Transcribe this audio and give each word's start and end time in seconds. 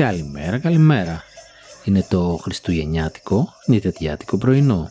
Καλημέρα, 0.00 0.58
καλημέρα. 0.58 1.22
Είναι 1.84 2.06
το 2.08 2.38
Χριστουγεννιάτικο, 2.42 3.48
νητετιάτικο 3.66 4.36
πρωινό. 4.36 4.90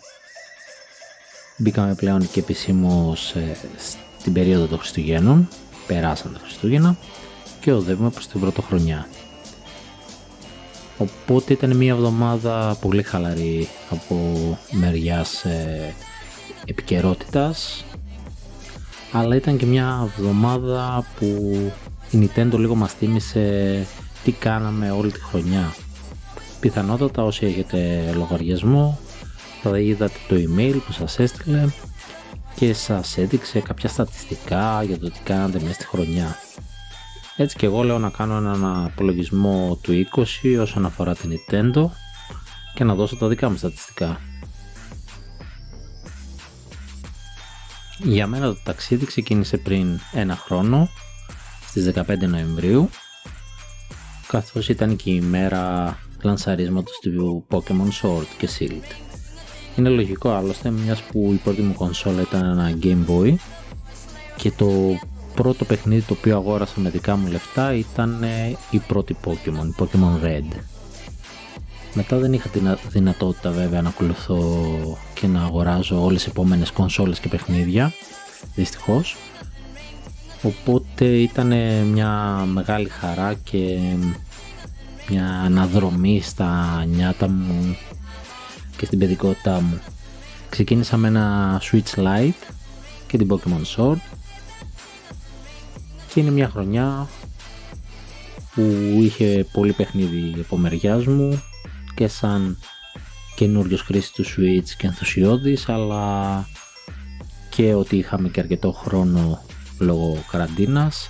Μπήκαμε 1.58 1.94
πλέον 1.96 2.30
και 2.32 2.40
επισήμως 2.40 3.32
ε, 3.36 3.58
στην 4.20 4.34
περίοδο 4.34 4.66
των 4.66 4.78
Χριστουγέννων, 4.78 5.48
περάσαν 5.88 6.34
τα 6.34 6.40
Χριστούγεννα 6.40 6.98
και 7.62 7.72
οδεύουμε 7.72 8.10
προς 8.10 8.28
την 8.28 8.40
πρωτοχρονιά. 8.40 9.08
Οπότε 10.98 11.54
ήταν 11.54 11.76
μια 11.76 11.94
εβδομάδα 11.94 12.78
πολύ 12.82 13.04
χαλαρή 13.04 13.68
από 13.90 14.16
μεριάς 14.72 15.46
ε, 15.46 15.94
επικαιρότητας 16.66 17.86
αλλά 19.12 19.36
ήταν 19.36 19.58
και 19.58 19.66
μια 19.66 20.10
εβδομάδα 20.18 21.06
που 21.20 21.26
η 22.12 22.30
Nintendo 22.36 22.58
λίγο 22.58 22.76
μας 22.76 22.94
θύμισε 22.94 23.86
τι 24.24 24.32
κάναμε 24.32 24.92
όλη 24.92 25.12
τη 25.12 25.20
χρονιά. 25.20 25.74
Πιθανότατα 26.60 27.24
όσοι 27.24 27.46
έχετε 27.46 28.12
λογαριασμό 28.16 29.00
θα 29.62 29.80
είδατε 29.80 30.18
το 30.28 30.36
email 30.36 30.80
που 30.86 30.92
σας 30.92 31.20
έστειλε 31.20 31.66
και 32.56 32.74
σας 32.74 33.18
έδειξε 33.18 33.60
κάποια 33.60 33.90
στατιστικά 33.90 34.84
για 34.84 35.00
το 35.00 35.12
τι 35.12 35.20
κάνατε 35.24 35.60
μέσα 35.60 35.74
στη 35.74 35.86
χρονιά. 35.86 36.38
Έτσι 37.36 37.56
και 37.56 37.66
εγώ 37.66 37.84
λέω 37.84 38.00
να 38.00 38.10
κάνω 38.10 38.36
έναν 38.36 38.86
απολογισμό 38.86 39.80
του 39.82 40.08
20 40.16 40.58
όσον 40.62 40.86
αφορά 40.86 41.16
την 41.16 41.32
Nintendo 41.32 41.86
και 42.74 42.84
να 42.84 42.96
δώσω 42.96 43.16
τα 43.16 43.28
δικά 43.28 43.50
μου 43.50 43.58
στατιστικά. 43.58 44.20
Για 47.98 48.28
μένα 48.28 48.46
το 48.46 48.60
ταξίδι 48.64 49.06
ξεκίνησε 49.06 49.58
πριν 49.58 50.00
ένα 50.14 50.36
χρόνο 50.36 50.90
στις 51.68 51.92
15 51.96 52.18
Νοεμβρίου 52.28 52.90
καθώς 54.32 54.70
ήταν 54.70 54.96
και 54.96 55.12
η 55.12 55.22
μέρα 55.22 55.98
λανσαρίσματος 56.22 57.00
του 57.02 57.46
Pokemon 57.50 57.90
Sword 58.02 58.28
και 58.38 58.50
Shield. 58.60 58.96
Είναι 59.76 59.90
λογικό 59.90 60.30
άλλωστε 60.30 60.70
μιας 60.70 61.02
που 61.02 61.30
η 61.34 61.36
πρώτη 61.36 61.62
μου 61.62 61.74
κονσόλα 61.74 62.22
ήταν 62.22 62.44
ένα 62.44 62.78
Game 62.84 63.06
Boy 63.10 63.36
και 64.36 64.52
το 64.52 64.70
πρώτο 65.36 65.66
παιχνίδι 65.66 66.02
το 66.02 66.16
οποίο 66.18 66.36
αγόρασα 66.36 66.80
με 66.80 66.90
δικά 66.90 67.16
μου 67.16 67.28
λεφτά 67.28 67.74
ήταν 67.74 68.24
ε, 68.24 68.58
η 68.72 68.78
πρώτη 68.78 69.16
Pokemon, 69.26 69.68
η 69.68 69.76
Pokemon 69.80 70.26
Red. 70.26 70.60
Μετά 71.94 72.18
δεν 72.18 72.34
είχα 72.34 72.50
την 72.50 72.78
δυνατότητα 72.90 73.52
βέβαια 73.52 73.82
να 73.82 73.90
ακολουθώ 73.90 74.68
και 75.14 75.28
να 75.28 75.44
αγοράζω 75.44 76.04
όλες 76.04 76.24
τις 76.24 76.32
επόμενες 76.32 76.72
κονσόλες 76.72 77.20
και 77.20 77.28
παιχνίδια, 77.28 77.94
δυστυχώς. 78.56 79.18
Οπότε 80.42 81.06
ήταν 81.06 81.54
μια 81.86 82.44
μεγάλη 82.46 82.90
χαρά 82.90 83.34
και 83.34 83.80
μια 85.10 85.26
αναδρομή 85.26 86.22
στα 86.22 86.84
νιάτα 86.86 87.28
μου 87.28 87.78
και 88.78 88.86
στην 88.86 89.00
παιδικότητά 89.00 89.62
μου. 89.62 89.80
Ξεκίνησα 90.50 90.98
με 90.98 91.08
ένα 91.08 91.62
Switch 91.64 91.96
Lite 91.96 92.54
και 93.08 93.18
την 93.18 93.28
Pokemon 93.32 93.76
Sword 93.76 94.00
και 96.14 96.20
είναι 96.20 96.32
μια 96.32 96.50
χρονιά 96.50 97.08
που 98.54 98.62
είχε 99.00 99.46
πολύ 99.52 99.74
παιχνίδι 99.74 100.40
από 100.42 100.58
μεριάς 100.58 101.06
μου 101.06 101.42
και 101.96 102.08
σαν 102.08 102.58
καινούριος 103.36 103.82
χρήστη 103.82 104.24
του 104.24 104.30
Switch 104.30 104.70
και 104.78 104.88
ενθουσιώδης 104.88 105.70
αλλά 105.70 106.46
και 107.50 107.74
ότι 107.74 107.98
είχαμε 107.98 108.30
και 108.30 108.40
αρκετό 108.40 108.72
χρόνο 108.72 109.42
λόγω 109.80 110.24
καραντίνας 110.32 111.10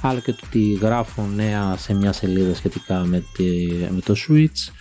αλλά 0.00 0.20
και 0.20 0.32
το 0.32 0.40
ότι 0.46 0.72
γράφω 0.72 1.26
νέα 1.26 1.76
σε 1.76 1.94
μια 1.94 2.12
σελίδα 2.12 2.54
σχετικά 2.54 2.98
με, 2.98 3.22
με 3.90 4.00
το 4.04 4.14
Switch 4.28 4.72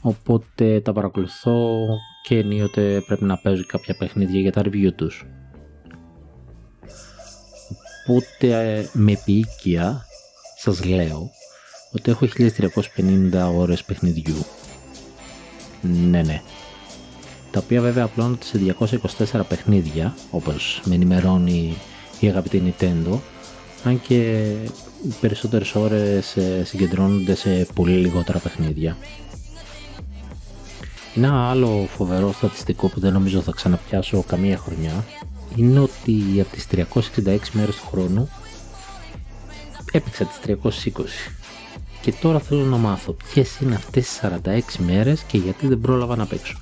οπότε 0.00 0.80
τα 0.80 0.92
παρακολουθώ 0.92 1.86
και 2.22 2.38
ενίοτε 2.38 3.02
πρέπει 3.06 3.24
να 3.24 3.36
παίζω 3.36 3.64
κάποια 3.66 3.96
παιχνίδια 3.96 4.40
για 4.40 4.52
τα 4.52 4.62
review 4.64 4.94
τους. 4.96 5.26
Οπότε 8.06 8.88
με 8.92 9.12
επίοικια 9.12 10.06
σας 10.58 10.84
λέω 10.84 11.30
ότι 11.92 12.10
έχω 12.10 12.28
1350 12.36 13.52
ώρες 13.56 13.84
παιχνιδιού. 13.84 14.44
Ναι, 15.82 16.22
ναι. 16.22 16.42
Τα 17.56 17.62
οποία 17.64 17.80
βέβαια 17.80 18.04
απλώνονται 18.04 18.44
σε 18.44 18.76
224 19.34 19.40
παιχνίδια, 19.48 20.14
όπως 20.30 20.80
με 20.84 20.94
ενημερώνει 20.94 21.76
η 22.20 22.28
αγαπητή 22.28 22.62
Nintendo, 22.78 23.18
αν 23.84 24.00
και 24.00 24.50
οι 25.02 25.14
περισσότερες 25.20 25.74
ώρες 25.74 26.36
ε, 26.36 26.64
συγκεντρώνονται 26.64 27.34
σε 27.34 27.66
πολύ 27.74 27.92
λιγότερα 27.92 28.38
παιχνίδια. 28.38 28.96
Ένα 31.14 31.50
άλλο 31.50 31.88
φοβερό 31.96 32.32
στατιστικό 32.32 32.88
που 32.88 33.00
δεν 33.00 33.12
νομίζω 33.12 33.40
θα 33.40 33.52
ξαναπιάσω 33.52 34.24
καμία 34.26 34.58
χρονιά 34.58 35.04
είναι 35.56 35.78
ότι 35.78 36.40
από 36.40 36.50
τις 36.50 36.66
366 37.24 37.38
μέρες 37.52 37.76
του 37.76 37.86
χρόνου 37.90 38.28
έπαιξα 39.92 40.24
τις 40.24 40.56
320 40.62 41.02
και 42.00 42.12
τώρα 42.12 42.38
θέλω 42.38 42.64
να 42.64 42.76
μάθω 42.76 43.12
ποιες 43.12 43.58
είναι 43.60 43.74
αυτές 43.74 44.06
τις 44.06 44.20
46 44.78 44.84
μέρες 44.86 45.22
και 45.22 45.38
γιατί 45.38 45.66
δεν 45.66 45.80
πρόλαβα 45.80 46.16
να 46.16 46.26
παίξω. 46.26 46.56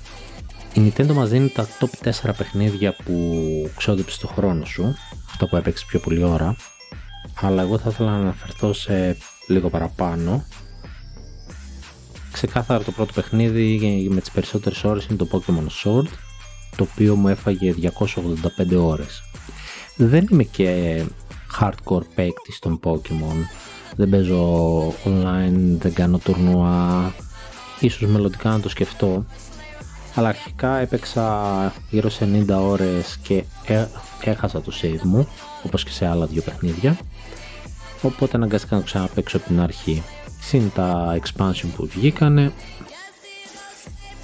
Η 0.75 0.93
Nintendo 0.97 1.13
μας 1.13 1.29
δίνει 1.29 1.49
τα 1.49 1.67
top 1.79 2.09
4 2.09 2.31
παιχνίδια 2.37 2.95
που 3.05 3.69
ξόδεψε 3.75 4.19
το 4.19 4.27
χρόνο 4.27 4.65
σου, 4.65 4.95
αυτό 5.29 5.47
που 5.47 5.55
έπαιξε 5.55 5.85
πιο 5.87 5.99
πολύ 5.99 6.23
ώρα, 6.23 6.55
αλλά 7.41 7.61
εγώ 7.61 7.77
θα 7.77 7.89
ήθελα 7.89 8.11
να 8.11 8.17
αναφερθώ 8.17 8.73
σε 8.73 9.17
λίγο 9.47 9.69
παραπάνω. 9.69 10.45
Ξεκάθαρα 12.31 12.83
το 12.83 12.91
πρώτο 12.91 13.13
παιχνίδι 13.13 14.07
με 14.11 14.19
τις 14.19 14.31
περισσότερες 14.31 14.83
ώρες 14.83 15.05
είναι 15.05 15.17
το 15.17 15.27
Pokemon 15.31 15.67
Sword, 15.83 16.07
το 16.75 16.87
οποίο 16.91 17.15
μου 17.15 17.27
έφαγε 17.27 17.75
285 17.81 18.77
ώρες. 18.77 19.23
Δεν 19.95 20.27
είμαι 20.31 20.43
και 20.43 21.01
hardcore 21.59 22.05
παίκτη 22.15 22.59
των 22.59 22.79
Pokemon, 22.83 23.37
δεν 23.95 24.09
παίζω 24.09 24.87
online, 24.87 25.77
δεν 25.79 25.93
κάνω 25.93 26.17
τουρνουά, 26.17 27.13
ίσως 27.79 28.09
μελλοντικά 28.09 28.49
να 28.49 28.59
το 28.59 28.69
σκεφτώ, 28.69 29.25
αλλά 30.15 30.27
αρχικά 30.27 30.77
έπαιξα 30.77 31.73
γύρω 31.89 32.09
σε 32.09 32.45
90 32.47 32.47
ώρες 32.49 33.17
και 33.21 33.43
έχασα 34.23 34.61
το 34.61 34.71
save 34.81 35.01
μου, 35.03 35.27
όπως 35.63 35.83
και 35.83 35.91
σε 35.91 36.05
άλλα 36.07 36.25
δύο 36.25 36.41
παιχνίδια, 36.41 36.97
οπότε 38.01 38.37
αναγκαστικά 38.37 38.75
να 38.75 38.81
το 38.81 38.87
ξαναπαίξω 38.87 39.37
από 39.37 39.45
την 39.45 39.61
αρχή. 39.61 40.03
Συν 40.41 40.71
τα 40.75 41.19
expansion 41.19 41.67
που 41.75 41.87
βγήκανε, 41.87 42.51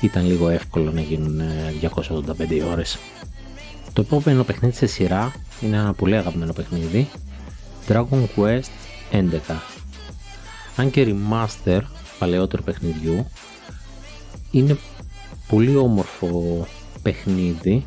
ήταν 0.01 0.25
λίγο 0.25 0.50
εύκολο 0.50 0.91
να 0.91 1.01
γίνουν 1.01 1.41
285 1.81 2.62
ώρες. 2.72 2.97
Το 3.94 4.01
επόμενο 4.01 4.44
παιχνίδι 4.44 4.75
σε 4.75 4.85
σειρά 4.85 5.34
είναι 5.62 5.78
ένα 5.78 5.94
πολύ 5.94 6.18
αγαπημένο 6.18 6.53
παιχνίδι, 6.53 7.09
Dragon 7.88 8.25
Quest 8.35 8.72
11. 9.12 9.30
Αν 10.75 10.90
και 10.91 11.16
remaster 11.16 11.80
παλαιότερου 12.19 12.63
παιχνιδιού, 12.63 13.28
είναι 14.51 14.78
πολύ 15.51 15.75
όμορφο 15.75 16.67
παιχνίδι, 17.01 17.85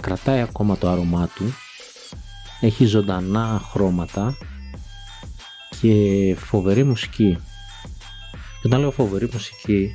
κρατάει 0.00 0.40
ακόμα 0.40 0.78
το 0.78 0.88
άρωμά 0.88 1.28
του, 1.34 1.44
έχει 2.60 2.84
ζωντανά 2.84 3.60
χρώματα 3.70 4.36
και 5.80 6.34
φοβερή 6.38 6.84
μουσική. 6.84 7.38
Και 8.30 8.66
όταν 8.66 8.80
λέω 8.80 8.90
φοβερή 8.90 9.28
μουσική, 9.32 9.94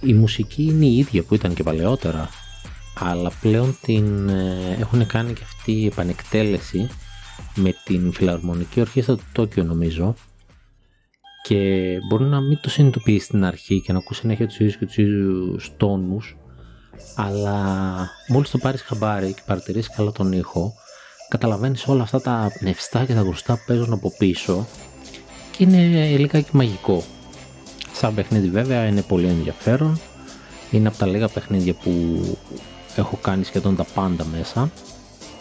η 0.00 0.14
μουσική 0.14 0.62
είναι 0.62 0.86
η 0.86 0.96
ίδια 0.96 1.22
που 1.22 1.34
ήταν 1.34 1.54
και 1.54 1.62
παλαιότερα, 1.62 2.28
αλλά 2.98 3.32
πλέον 3.40 3.76
την 3.80 4.28
ε, 4.28 4.76
έχουν 4.80 5.06
κάνει 5.06 5.32
και 5.32 5.42
αυτή 5.44 5.72
η 5.72 5.86
επανεκτέλεση 5.86 6.88
με 7.54 7.74
την 7.84 8.12
φιλαρμονική 8.12 8.80
ορχήστρα 8.80 9.16
του 9.16 9.24
Τόκιο 9.32 9.64
νομίζω 9.64 10.14
και 11.48 11.98
μπορεί 12.08 12.24
να 12.24 12.40
μην 12.40 12.58
το 12.60 12.70
συνειδητοποιήσει 12.70 13.24
στην 13.24 13.44
αρχή 13.44 13.80
και 13.80 13.92
να 13.92 13.98
ακούσει 13.98 14.20
συνέχεια 14.20 14.46
τους 14.46 14.58
ίδιους 14.58 14.76
και 14.76 14.86
τους 14.86 14.96
ίδιους 14.96 15.72
τόνους 15.76 16.36
αλλά 17.14 17.56
μόλις 18.28 18.50
το 18.50 18.58
πάρεις 18.58 18.82
χαμπάρι 18.82 19.32
και 19.32 19.42
παρατηρήσεις 19.46 19.94
καλά 19.96 20.12
τον 20.12 20.32
ήχο 20.32 20.72
καταλαβαίνεις 21.28 21.86
όλα 21.86 22.02
αυτά 22.02 22.20
τα 22.20 22.52
πνευστά 22.58 23.04
και 23.04 23.14
τα 23.14 23.20
γνωστά 23.20 23.54
που 23.54 23.62
παίζουν 23.66 23.92
από 23.92 24.12
πίσω 24.18 24.66
και 25.56 25.64
είναι 25.64 26.06
λιγάκι 26.16 26.50
μαγικό. 26.52 27.04
Σαν 27.92 28.14
παιχνίδι 28.14 28.48
βέβαια 28.48 28.86
είναι 28.86 29.02
πολύ 29.02 29.26
ενδιαφέρον 29.26 30.00
είναι 30.70 30.88
από 30.88 30.96
τα 30.96 31.06
λίγα 31.06 31.28
παιχνίδια 31.28 31.74
που 31.74 31.90
έχω 32.96 33.18
κάνει 33.22 33.44
σχεδόν 33.44 33.76
τα 33.76 33.84
πάντα 33.94 34.24
μέσα. 34.24 34.70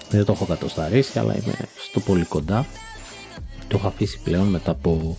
Δεν 0.09 0.25
το 0.25 0.31
έχω 0.31 0.45
κατοσταρίσει 0.45 1.19
αλλά 1.19 1.35
είμαι 1.35 1.55
στο 1.89 1.99
πολύ 1.99 2.25
κοντά. 2.25 2.65
Το 3.67 3.77
έχω 3.77 3.87
αφήσει 3.87 4.19
πλέον 4.23 4.47
μετά 4.47 4.71
από 4.71 5.17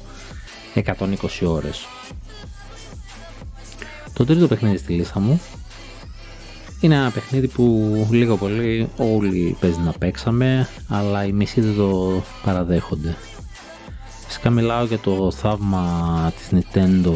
120 0.84 1.17
ώρες 1.44 1.87
το 4.12 4.25
τρίτο 4.25 4.46
παιχνίδι 4.46 4.76
στη 4.76 4.93
λίστα 4.93 5.20
μου 5.20 5.40
είναι 6.81 6.94
ένα 6.94 7.11
παιχνίδι 7.11 7.49
που 7.49 8.06
λίγο 8.11 8.37
πολύ 8.37 8.88
όλοι 8.96 9.56
παίζει 9.61 9.78
να 9.78 9.93
παίξαμε 9.93 10.69
αλλά 10.88 11.25
οι 11.25 11.32
μισοί 11.32 11.61
δεν 11.61 11.76
το 11.76 12.23
παραδέχονται 12.43 13.17
Φυσικά 14.26 14.50
μιλάω 14.50 14.84
για 14.84 14.99
το 14.99 15.31
θαύμα 15.31 16.32
της 16.37 16.49
Nintendo 16.52 17.14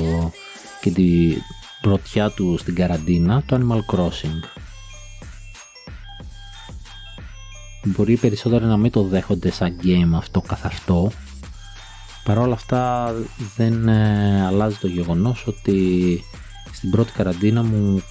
και 0.80 0.90
την 0.90 1.42
πρωτιά 1.80 2.30
του 2.30 2.56
στην 2.58 2.74
καραντίνα, 2.74 3.42
το 3.46 3.56
Animal 3.56 3.94
Crossing. 3.94 4.60
Μπορεί 7.84 8.16
περισσότερο 8.16 8.66
να 8.66 8.76
μην 8.76 8.90
το 8.90 9.02
δέχονται 9.02 9.50
σαν 9.50 9.76
game 9.82 10.16
αυτό 10.16 10.40
καθ' 10.40 10.64
αυτό. 10.64 11.10
Παρ' 12.24 12.38
όλα 12.38 12.54
αυτά 12.54 13.14
δεν 13.56 13.88
ε, 13.88 14.46
αλλάζει 14.46 14.76
το 14.76 14.86
γεγονός 14.86 15.46
ότι 15.46 16.24
στην 16.72 16.90
πρώτη 16.90 17.12
καραντίνα 17.12 17.62
μου 17.62 18.02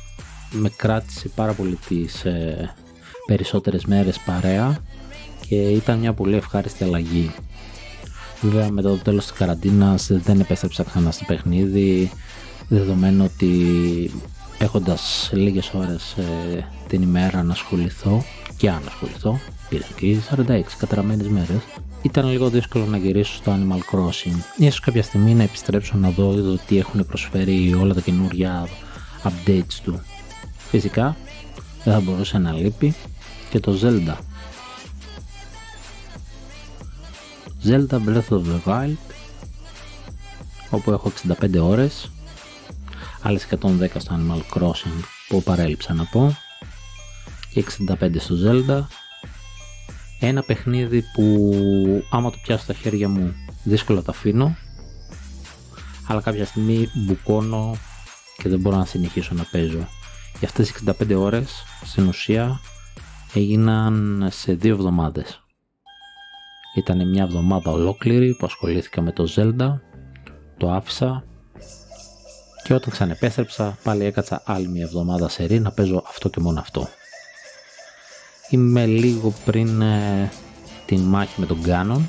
με 0.52 0.70
κράτησε 0.70 1.30
πάρα 1.36 1.54
πολύ 1.54 1.80
τις 1.88 2.26
ε, 2.26 2.74
περισσότερες 3.26 3.86
μέρες 3.86 4.20
παρέα 4.20 4.78
και 5.48 5.56
ήταν 5.56 6.00
μια 6.00 6.14
πολύ 6.14 6.36
ευχάριστη 6.36 6.84
αλλαγή. 6.84 7.32
Βέβαια 8.42 8.72
με 8.72 8.82
το 8.82 8.98
τέλος 8.98 9.24
της 9.24 9.38
καραντίνας 9.38 10.08
δεν 10.12 10.40
επέστρεψα 10.40 10.84
ξανά 10.84 11.12
στο 11.12 11.26
παιχνίδι 11.28 12.12
δεδομένου 12.68 13.24
ότι 13.34 13.52
έχοντας 14.60 15.30
λίγες 15.34 15.72
ώρες 15.74 16.16
ε, 16.18 16.68
την 16.88 17.02
ημέρα 17.02 17.44
να 17.44 17.52
ασχοληθώ 17.52 18.24
και 18.58 18.70
αν 18.70 18.82
ασχοληθώ 18.88 19.40
πήραν 19.70 19.90
και 19.96 20.18
46 20.36 20.62
καταραμένες 20.78 21.28
μέρες 21.28 21.62
ήταν 22.02 22.30
λίγο 22.30 22.50
δύσκολο 22.50 22.86
να 22.86 22.98
γυρίσω 22.98 23.34
στο 23.34 23.56
Animal 23.56 23.96
Crossing. 23.96 24.36
Ίσως 24.58 24.80
κάποια 24.80 25.04
στιγμή 25.04 25.34
να 25.34 25.44
επιστρέψω 25.44 25.98
να 25.98 26.10
δω 26.10 26.58
τι 26.68 26.78
έχουν 26.78 27.06
προσφέρει 27.06 27.74
όλα 27.74 27.94
τα 27.94 28.02
καινούργια 28.02 28.68
updates 29.24 29.80
του. 29.84 30.02
Φυσικά 30.58 31.18
δεν 31.84 31.94
θα 31.94 32.00
μπορούσε 32.00 32.38
να 32.38 32.52
λείπει 32.52 32.96
και 33.50 33.60
το 33.60 33.80
Zelda. 33.82 34.16
Zelda 37.66 38.00
Breath 38.08 38.30
of 38.30 38.42
the 38.42 38.60
Wild 38.66 38.96
όπου 40.70 40.92
έχω 40.92 41.12
65 41.42 41.60
ώρες 41.62 42.12
άλλες 43.22 43.48
110 43.62 43.88
στο 43.98 44.20
Animal 44.20 44.58
Crossing 44.58 45.04
που 45.28 45.44
παρέλειψα 45.44 45.94
να 45.94 46.04
πω 46.06 46.38
και 47.54 47.66
65 48.00 48.10
στο 48.18 48.36
Zelda 48.46 48.82
ένα 50.20 50.44
παιχνίδι 50.44 51.04
που 51.14 51.52
άμα 52.10 52.32
το 52.32 52.38
πιάσω 52.42 52.64
στα 52.64 52.74
χέρια 52.74 53.10
μου 53.10 53.36
δύσκολα 53.64 54.02
το 54.02 54.12
αφήνω. 54.12 54.56
Αλλά 56.08 56.22
κάποια 56.22 56.46
στιγμή 56.46 56.90
μπουκώνω 56.94 57.76
και 58.38 58.50
δεν 58.50 58.60
μπορώ 58.60 58.78
να 58.78 58.86
συνεχίσω 58.86 59.34
να 59.36 59.44
παίζω. 59.52 59.88
Για 60.40 60.48
αυτές 60.48 60.72
τις 60.72 60.84
65 61.00 61.16
ώρες 61.16 61.64
στην 61.84 62.08
ουσία 62.08 62.60
έγιναν 63.34 64.28
σε 64.32 64.54
δύο 64.54 64.74
εβδομάδες. 64.74 65.44
Ήταν 66.76 67.10
μια 67.10 67.24
εβδομάδα 67.24 67.72
ολόκληρη 67.72 68.36
που 68.36 68.46
ασχολήθηκα 68.46 69.02
με 69.02 69.12
το 69.12 69.28
Zelda. 69.36 69.80
Το 70.58 70.72
άφησα. 70.72 71.24
Και 72.64 72.74
όταν 72.74 72.92
ξανεπέστρεψα 72.92 73.78
πάλι 73.84 74.06
έκατσα 74.06 74.42
άλλη 74.46 74.68
μια 74.68 74.84
εβδομάδα 74.84 75.30
σε 75.30 75.44
ρί 75.44 75.60
να 75.60 75.72
παίζω 75.72 76.04
αυτό 76.08 76.30
και 76.30 76.40
μόνο 76.40 76.60
αυτό. 76.60 76.88
Είμαι 78.50 78.86
λίγο 78.86 79.34
πριν 79.46 79.82
ε, 79.82 80.32
την 80.86 81.00
μάχη 81.00 81.40
με 81.40 81.46
τον 81.46 81.62
Ganon 81.66 82.02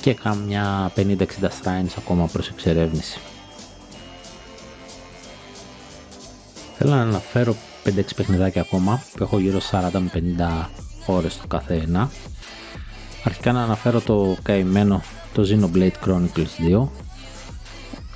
και 0.00 0.14
κάμια 0.14 0.92
50-60 0.96 1.02
shrines 1.40 1.94
ακόμα 1.98 2.26
προς 2.26 2.48
εξερεύνηση. 2.48 3.18
Θέλω 6.78 6.90
να 6.90 7.00
αναφέρω 7.00 7.56
5-6 7.84 8.02
παιχνιδάκια 8.16 8.60
ακόμα 8.60 9.02
που 9.12 9.22
έχω 9.22 9.38
γύρω 9.38 9.60
40 9.70 9.90
με 9.92 10.10
50 10.38 10.66
ώρες 11.06 11.36
το 11.36 11.46
κάθε 11.46 11.74
ένα. 11.74 12.10
Αρχικά 13.24 13.52
να 13.52 13.62
αναφέρω 13.62 14.00
το 14.00 14.36
καημένο 14.42 15.02
το 15.32 15.42
Xenoblade 15.48 16.06
Chronicles 16.06 16.82
2 16.82 16.88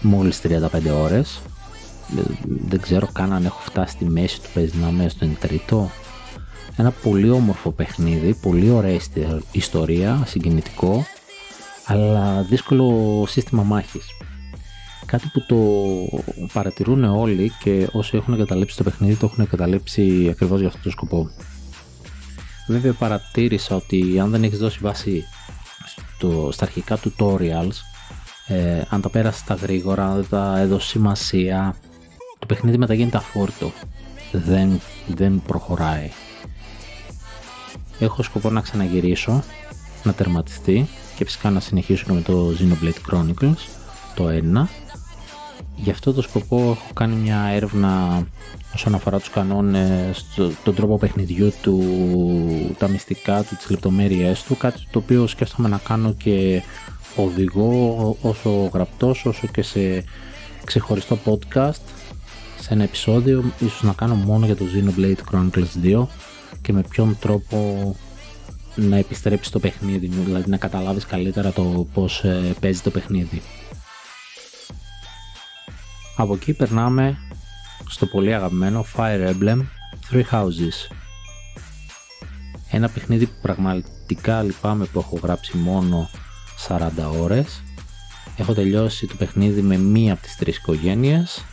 μόλις 0.01 0.41
35 0.43 0.59
ώρες 0.93 1.41
δεν 2.45 2.81
ξέρω 2.81 3.09
καν 3.13 3.33
αν 3.33 3.45
έχω 3.45 3.61
φτάσει 3.61 3.93
στη 3.93 4.05
μέση 4.05 4.41
του 4.41 4.49
παίζει 4.55 4.79
να 4.79 4.89
είμαι 4.89 5.09
στον 5.09 5.37
τρίτο 5.41 5.91
ένα 6.77 6.91
πολύ 6.91 7.31
όμορφο 7.31 7.71
παιχνίδι 7.71 8.35
πολύ 8.35 8.71
ωραία 8.71 8.99
ιστορία, 9.53 10.23
συγκινητικό 10.27 11.07
αλλά 11.87 12.43
δύσκολο 12.43 13.25
σύστημα 13.29 13.63
μάχης 13.63 14.07
κάτι 15.07 15.31
που 15.33 15.47
το 15.47 15.59
παρατηρούν 16.53 17.05
όλοι 17.05 17.53
και 17.63 17.89
όσοι 17.93 18.17
έχουν 18.17 18.37
καταλήψει 18.37 18.77
το 18.77 18.83
παιχνίδι 18.83 19.15
το 19.15 19.31
έχουν 19.33 19.49
καταλήψει 19.49 20.29
ακριβώς 20.31 20.59
για 20.59 20.69
αυτό 20.69 20.81
το 20.83 20.91
σκοπό 20.91 21.31
βέβαια 22.69 22.93
παρατήρησα 22.93 23.77
ότι 23.77 24.19
αν 24.21 24.31
δεν 24.31 24.45
έχεις 24.45 24.59
δώσει 24.59 24.79
βάση 24.83 25.25
στο, 26.17 26.49
στα 26.53 26.65
αρχικά 26.65 26.99
tutorials 26.99 27.75
ε, 28.47 28.83
αν 28.89 29.01
τα 29.01 29.09
πέρασες 29.09 29.41
στα 29.41 29.55
γρήγορα, 29.55 30.07
αν 30.07 30.15
δεν 30.15 30.27
τα 30.29 30.59
έδωσες 30.59 30.89
σημασία, 30.89 31.75
το 32.39 32.47
παιχνίδι 32.47 32.79
μετά 32.79 32.95
γίνεται 32.95 33.17
αφόρτο. 33.17 33.73
Δεν, 34.33 34.81
δεν 35.07 35.43
προχωράει. 35.47 36.11
Έχω 37.99 38.23
σκοπό 38.23 38.51
να 38.51 38.61
ξαναγυρίσω, 38.61 39.43
να 40.03 40.13
τερματιστεί 40.13 40.89
και 41.17 41.25
φυσικά 41.25 41.51
να 41.51 41.61
συνεχίσω 41.61 42.05
και 42.07 42.13
με 42.13 42.21
το 42.21 42.55
Xenoblade 42.59 43.15
Chronicles, 43.15 43.69
το 44.15 44.29
1. 44.29 44.69
Γι' 45.77 45.91
αυτό 45.91 46.13
το 46.13 46.23
σκοπό 46.23 46.57
έχω 46.57 46.93
κάνει 46.95 47.15
μια 47.15 47.39
έρευνα 47.39 48.23
όσον 48.75 48.95
αφορά 48.95 49.19
τους 49.19 49.31
κανόνες, 49.31 50.27
τον 50.65 50.75
τρόπο 50.75 50.99
παιχνιδιού 50.99 51.53
του, 51.63 51.83
τα 52.79 52.89
μυστικά 52.89 53.43
του, 53.43 53.57
τις 53.57 53.71
λεπτομέρειές 53.71 54.43
του, 54.43 54.57
κάτι 54.57 54.87
το 54.91 54.99
οποίο 54.99 55.27
σκέφτομαι 55.27 55.69
να 55.69 55.79
κάνω 55.79 56.13
και 56.13 56.63
οδηγώ 57.17 58.17
όσο 58.21 58.51
γραπτός 58.73 59.27
όσο 59.27 59.47
και 59.47 59.63
σε 59.63 60.05
ξεχωριστό 60.65 61.19
podcast 61.25 61.83
σε 62.61 62.75
ένα 62.75 62.83
επεισόδιο 62.83 63.45
ίσως 63.59 63.83
να 63.83 63.93
κάνω 63.93 64.15
μόνο 64.15 64.47
για 64.47 64.57
το 64.57 64.65
Xenoblade 64.65 65.35
Chronicles 65.35 65.85
2 65.85 66.07
και 66.67 66.73
με 66.73 66.83
ποιον 66.83 67.19
τρόπο 67.19 67.97
να 68.75 68.97
επιστρέψεις 68.97 69.53
το 69.53 69.59
παιχνίδι 69.59 70.07
δηλαδή 70.07 70.51
να 70.51 70.57
καταλάβεις 70.57 71.07
καλύτερα 71.07 71.53
το 71.53 71.87
πως 71.95 72.25
ε, 72.25 72.55
παίζει 72.61 72.81
το 72.81 72.91
παιχνίδι 72.91 73.43
από 76.17 76.35
εκεί 76.35 76.53
περνάμε 76.53 77.19
στο 77.89 78.07
πολύ 78.07 78.35
αγαπημένο 78.35 78.85
Fire 78.97 79.35
Emblem 79.35 79.61
Three 80.11 80.25
Houses 80.31 80.97
ένα 82.71 82.89
παιχνίδι 82.89 83.27
που 83.27 83.39
πραγματικά 83.43 84.43
λυπάμαι 84.43 84.85
που 84.85 84.99
έχω 84.99 85.19
γράψει 85.23 85.57
μόνο 85.57 86.11
40 86.69 86.91
ώρες. 87.21 87.63
Έχω 88.37 88.55
τελειώσει 88.55 89.07
το 89.07 89.15
παιχνίδι 89.15 89.63
με 89.63 89.77
μία 89.77 90.13
από 90.13 90.23
τις 90.23 90.37
τρεις 90.37 90.57
οικογένειες 90.57 91.45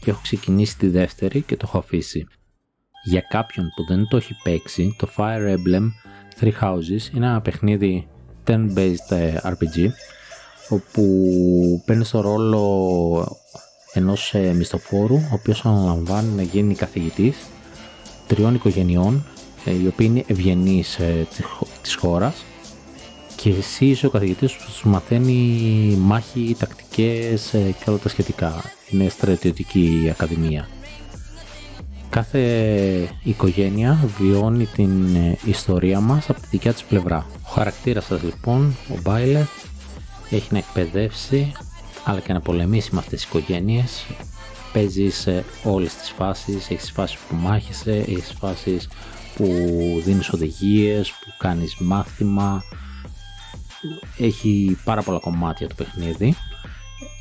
και 0.00 0.10
έχω 0.10 0.20
ξεκινήσει 0.22 0.78
τη 0.78 0.88
δεύτερη 0.88 1.42
και 1.42 1.56
το 1.56 1.64
έχω 1.68 1.78
αφήσει. 1.78 2.26
Για 3.08 3.20
κάποιον 3.20 3.72
που 3.74 3.84
δεν 3.84 4.08
το 4.08 4.16
έχει 4.16 4.36
παίξει, 4.42 4.94
το 4.98 5.08
Fire 5.16 5.56
Emblem 5.56 5.88
Three 6.40 6.52
Houses 6.62 7.14
είναι 7.14 7.26
ένα 7.26 7.40
παιχνίδι 7.40 8.08
turn-based 8.46 9.10
ε, 9.10 9.34
RPG 9.42 9.88
όπου 10.68 11.02
παίρνεις 11.84 12.10
το 12.10 12.20
ρόλο 12.20 13.38
ενός 13.92 14.34
ε, 14.34 14.52
μισθοφόρου 14.52 15.14
ο 15.14 15.30
οποίος 15.32 15.64
αναλαμβάνει 15.64 16.34
να 16.34 16.42
γίνει 16.42 16.74
καθηγητής 16.74 17.36
τριών 18.26 18.54
οικογενειών 18.54 19.26
ε, 19.64 19.70
οι 19.70 19.86
οποίοι 19.86 20.06
είναι 20.10 20.24
ευγενείς 20.26 20.98
της 21.82 21.94
χώρας 21.94 22.44
και 23.36 23.50
εσύ 23.50 23.86
είσαι 23.86 24.06
ο 24.06 24.10
καθηγητής 24.10 24.52
που 24.52 24.70
σου 24.70 24.88
μαθαίνει 24.88 25.32
μάχη, 26.00 26.56
τακτικές 26.58 27.54
ε, 27.54 27.74
και 27.78 27.90
όλα 27.90 27.98
τα 27.98 28.08
σχετικά. 28.08 28.62
Είναι 28.90 29.08
στρατιωτική 29.08 30.08
ακαδημία. 30.10 30.68
Κάθε 32.16 33.08
οικογένεια 33.22 34.08
βιώνει 34.18 34.66
την 34.66 35.14
ε, 35.16 35.38
ιστορία 35.44 36.00
μας 36.00 36.30
από 36.30 36.40
τη 36.40 36.46
δικιά 36.50 36.72
της 36.72 36.84
πλευρά. 36.84 37.26
Ο 37.44 37.48
χαρακτήρας 37.48 38.04
σας 38.04 38.22
λοιπόν, 38.22 38.76
ο 38.90 39.00
Μπάιλεθ, 39.02 39.48
έχει 40.30 40.48
να 40.52 40.58
εκπαιδεύσει 40.58 41.52
αλλά 42.04 42.20
και 42.20 42.32
να 42.32 42.40
πολεμήσει 42.40 42.88
με 42.92 42.98
αυτές 42.98 43.20
τις 43.20 43.28
οικογένειες. 43.28 44.06
Παίζει 44.72 45.10
σε 45.10 45.44
όλες 45.64 45.94
τις 45.94 46.10
φάσεις, 46.10 46.70
έχεις 46.70 46.90
φάσεις 46.90 47.18
που 47.18 47.34
μάχεσαι, 47.34 47.92
έχεις 47.92 48.34
φάσεις 48.38 48.88
που 49.34 49.44
δίνεις 50.04 50.32
οδηγίες, 50.32 51.10
που 51.10 51.32
κάνεις 51.38 51.76
μάθημα, 51.78 52.62
έχει 54.18 54.78
πάρα 54.84 55.02
πολλά 55.02 55.18
κομμάτια 55.18 55.68
το 55.68 55.74
παιχνίδι. 55.74 56.34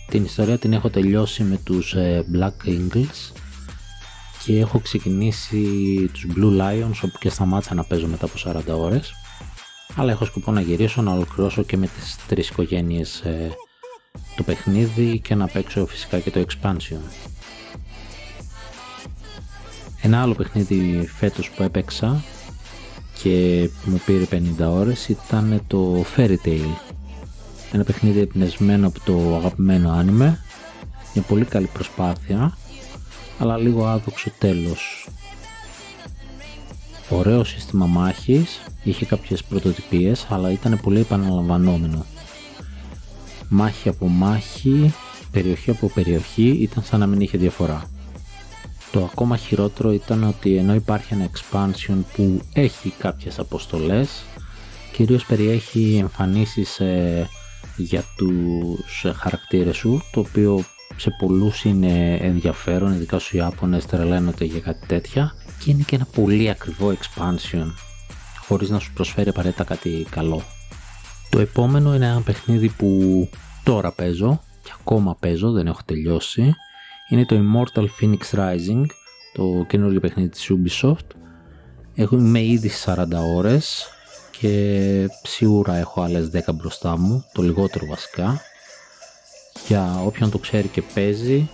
Την 0.10 0.24
ιστορία 0.24 0.58
την 0.58 0.74
έχω 0.74 0.90
τελειώσει 0.90 1.44
με 1.44 1.58
τους 1.64 1.94
ε, 1.94 2.26
Black 2.34 2.68
Eagles 2.68 3.44
και 4.46 4.60
έχω 4.60 4.80
ξεκινήσει 4.80 5.62
τους 6.14 6.26
Blue 6.36 6.62
Lions 6.62 7.00
όπου 7.04 7.18
και 7.20 7.30
σταμάτησα 7.30 7.74
να 7.74 7.84
παίζω 7.84 8.08
μετά 8.08 8.26
από 8.26 8.62
40 8.76 8.80
ώρες. 8.80 9.14
Αλλά 9.96 10.12
έχω 10.12 10.26
σκοπό 10.26 10.52
να 10.52 10.62
γυρίσω 10.62 11.02
να 11.02 11.12
ολοκληρώσω 11.12 11.64
και 11.64 11.78
με 11.78 11.88
τις 11.88 12.18
τρεις 12.28 12.50
οικογένειες 12.50 13.20
ε, 13.20 13.52
το 14.36 14.44
παιχνίδι 14.44 15.20
και 15.20 15.36
να 15.36 15.48
παίξω 15.48 15.86
φυσικά 15.86 16.20
και 16.20 16.32
το 16.32 16.46
expansion. 16.48 17.00
Ένα 20.02 20.22
άλλο 20.22 20.34
παιχνίδι 20.34 21.10
φέτος 21.16 21.50
που 21.50 21.64
έπαιξα 21.64 22.24
και 23.22 23.70
μου 23.86 24.02
πήρε 24.06 24.26
50 24.32 24.42
ώρες 24.60 25.08
ήταν 25.08 25.62
το 25.68 26.06
Fairy 26.16 26.38
Tail. 26.46 26.76
Ένα 27.72 27.84
παιχνίδι 27.84 28.20
εμπνευσμένο 28.20 28.88
από 28.88 29.00
το 29.06 29.36
αγαπημένο 29.36 29.92
άνιμε, 29.92 30.40
μια 31.14 31.24
πολύ 31.24 31.46
καλή 31.46 31.70
προσπάθεια, 31.74 32.58
αλλά 33.38 33.58
λίγο 33.58 33.86
άδοξο 33.86 34.32
τέλος. 34.38 35.08
Ωραίο 37.10 37.44
σύστημα 37.44 37.86
μάχης, 37.86 38.62
είχε 38.84 39.06
κάποιες 39.06 39.44
πρωτοτυπίες, 39.44 40.28
αλλά 40.30 40.52
ήταν 40.52 40.80
πολύ 40.84 41.00
επαναλαμβανόμενο. 41.00 42.06
Μάχη 43.50 43.90
από 43.90 44.08
μάχη, 44.08 44.94
περιοχή 45.32 45.70
από 45.70 45.88
περιοχή, 45.94 46.48
ήταν 46.48 46.84
σαν 46.84 47.00
να 47.00 47.08
μην 47.08 47.22
είχε 47.22 47.38
διαφορά. 47.38 47.90
Το 48.92 49.04
ακόμα 49.04 49.38
χειρότερο 49.38 49.92
ήταν 49.92 50.24
ότι 50.24 50.56
ενώ 50.56 50.74
υπάρχει 50.74 51.14
ένα 51.14 51.30
expansion 51.32 51.98
που 52.16 52.42
έχει 52.54 52.94
κάποιες 52.98 53.40
αποστολές, 53.40 54.24
κυρίως 54.92 55.26
περιέχει 55.26 55.98
εμφανίσεις 56.02 56.80
ε, 56.80 57.30
για 57.78 58.04
τους 58.18 59.06
χαρακτήρες 59.16 59.76
σου, 59.76 60.02
το 60.12 60.20
οποίο 60.20 60.64
σε 60.96 61.10
πολλούς 61.20 61.64
είναι 61.64 62.16
ενδιαφέρον, 62.16 62.94
ειδικά 62.94 63.20
στους 63.20 63.34
Ιάπωνες 63.34 63.86
τρελαίνονται 63.86 64.46
για 64.46 64.60
κάτι 64.60 64.86
τέτοια 64.88 65.36
και 65.60 65.72
είναι 65.72 65.84
και 65.88 65.96
ένα 65.96 66.08
πολύ 66.16 66.50
ακριβό 66.50 66.94
expansion 66.94 67.72
χωρίς 68.48 68.70
να 68.70 68.80
σου 68.80 68.94
προσφέρει 68.94 69.30
απαραίτητα 69.30 69.64
κάτι 69.64 70.08
καλό. 70.10 70.44
Το 71.30 71.40
επόμενο 71.40 71.96
είναι 71.96 72.06
ένα 72.06 72.22
παιχνίδι 72.22 72.70
που 72.70 72.90
τώρα 73.64 73.92
παίζω 73.92 74.42
και 74.64 74.72
ακόμα 74.80 75.16
παίζω, 75.20 75.52
δεν 75.52 75.68
έχω 75.68 75.82
τελειώσει. 75.86 76.56
Είναι 77.10 77.26
το 77.26 77.36
Immortal 77.36 77.86
Phoenix 78.00 78.40
Rising, 78.40 78.86
το 79.34 79.66
καινούργιο 79.68 80.00
παιχνίδι 80.00 80.30
της 80.30 80.52
Ubisoft. 80.52 81.16
Έχω, 81.96 82.16
είμαι 82.16 82.44
ήδη 82.44 82.72
40 82.86 83.06
ώρες 83.36 83.88
και 84.40 85.08
σίγουρα 85.24 85.76
έχω 85.76 86.02
άλλες 86.02 86.30
10 86.34 86.40
μπροστά 86.54 86.98
μου, 86.98 87.26
το 87.34 87.42
λιγότερο 87.42 87.86
βασικά. 87.86 88.42
Για 89.68 90.02
όποιον 90.06 90.32
το 90.32 90.38
ξέρει 90.38 90.68
και 90.68 90.82
παίζει, 90.94 91.50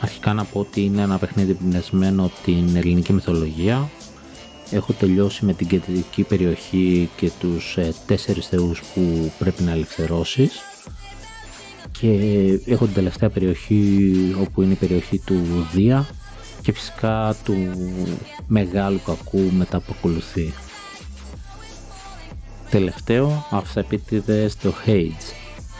αρχικά 0.00 0.32
να 0.32 0.44
πω 0.44 0.60
ότι 0.60 0.84
είναι 0.84 1.02
ένα 1.02 1.18
παιχνίδι 1.18 1.54
πνεσμένο 1.54 2.30
την 2.44 2.76
ελληνική 2.76 3.12
μυθολογία. 3.12 3.90
Έχω 4.70 4.92
τελειώσει 4.92 5.44
με 5.44 5.52
την 5.52 5.66
κεντρική 5.66 6.22
περιοχή 6.22 7.10
και 7.16 7.30
τους 7.40 7.76
ε, 7.76 7.94
τέσσερις 8.06 8.46
θεούς 8.46 8.82
που 8.94 9.32
πρέπει 9.38 9.62
να 9.62 9.70
ελευθερώσεις 9.70 10.60
και 12.00 12.08
έχω 12.66 12.84
την 12.84 12.94
τελευταία 12.94 13.30
περιοχή 13.30 14.36
όπου 14.40 14.62
είναι 14.62 14.72
η 14.72 14.76
περιοχή 14.76 15.18
του 15.18 15.66
Δία 15.72 16.06
και 16.62 16.72
φυσικά 16.72 17.36
του 17.44 17.56
μεγάλου 18.46 19.00
κακού 19.06 19.50
μετά 19.52 19.80
που 19.80 19.94
ακολουθεί. 19.98 20.52
Τελευταίο, 22.70 23.46
αυταπίτηδες 23.50 24.56
το 24.56 24.74
Hades, 24.86 25.32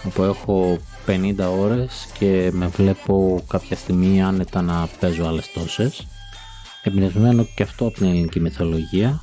όπου 0.07 0.23
έχω 0.23 0.79
50 1.07 1.35
ώρες 1.59 2.09
και 2.19 2.51
με 2.53 2.67
βλέπω 2.67 3.45
κάποια 3.49 3.77
στιγμή 3.77 4.23
άνετα 4.23 4.63
να 4.63 4.89
παίζω 5.01 5.27
άλλες 5.27 5.51
τόσες. 5.53 6.07
Εμπνευσμένο 6.83 7.47
και 7.55 7.63
αυτό 7.63 7.87
από 7.87 7.95
την 7.95 8.07
ελληνική 8.07 8.41
μυθολογία, 8.41 9.23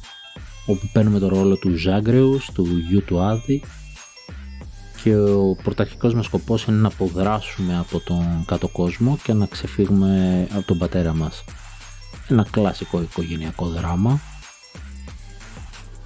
όπου 0.66 0.90
παίρνουμε 0.94 1.20
το 1.20 1.28
ρόλο 1.28 1.58
του 1.58 1.76
Ζάγκρεους, 1.76 2.52
του 2.54 2.68
γιου 2.90 3.04
του 3.04 3.20
Άδη 3.20 3.64
και 5.04 5.16
ο 5.16 5.56
πρωταρχικός 5.64 6.14
μας 6.14 6.26
σκοπός 6.26 6.64
είναι 6.64 6.78
να 6.78 6.88
αποδράσουμε 6.88 7.78
από 7.78 8.00
τον 8.00 8.44
κάτω 8.46 8.68
κόσμο 8.68 9.18
και 9.24 9.34
να 9.34 9.46
ξεφύγουμε 9.46 10.48
από 10.52 10.66
τον 10.68 10.78
πατέρα 10.78 11.14
μας. 11.14 11.44
Ένα 12.28 12.46
κλασικό 12.52 13.02
οικογενειακό 13.02 13.66
δράμα 13.66 14.22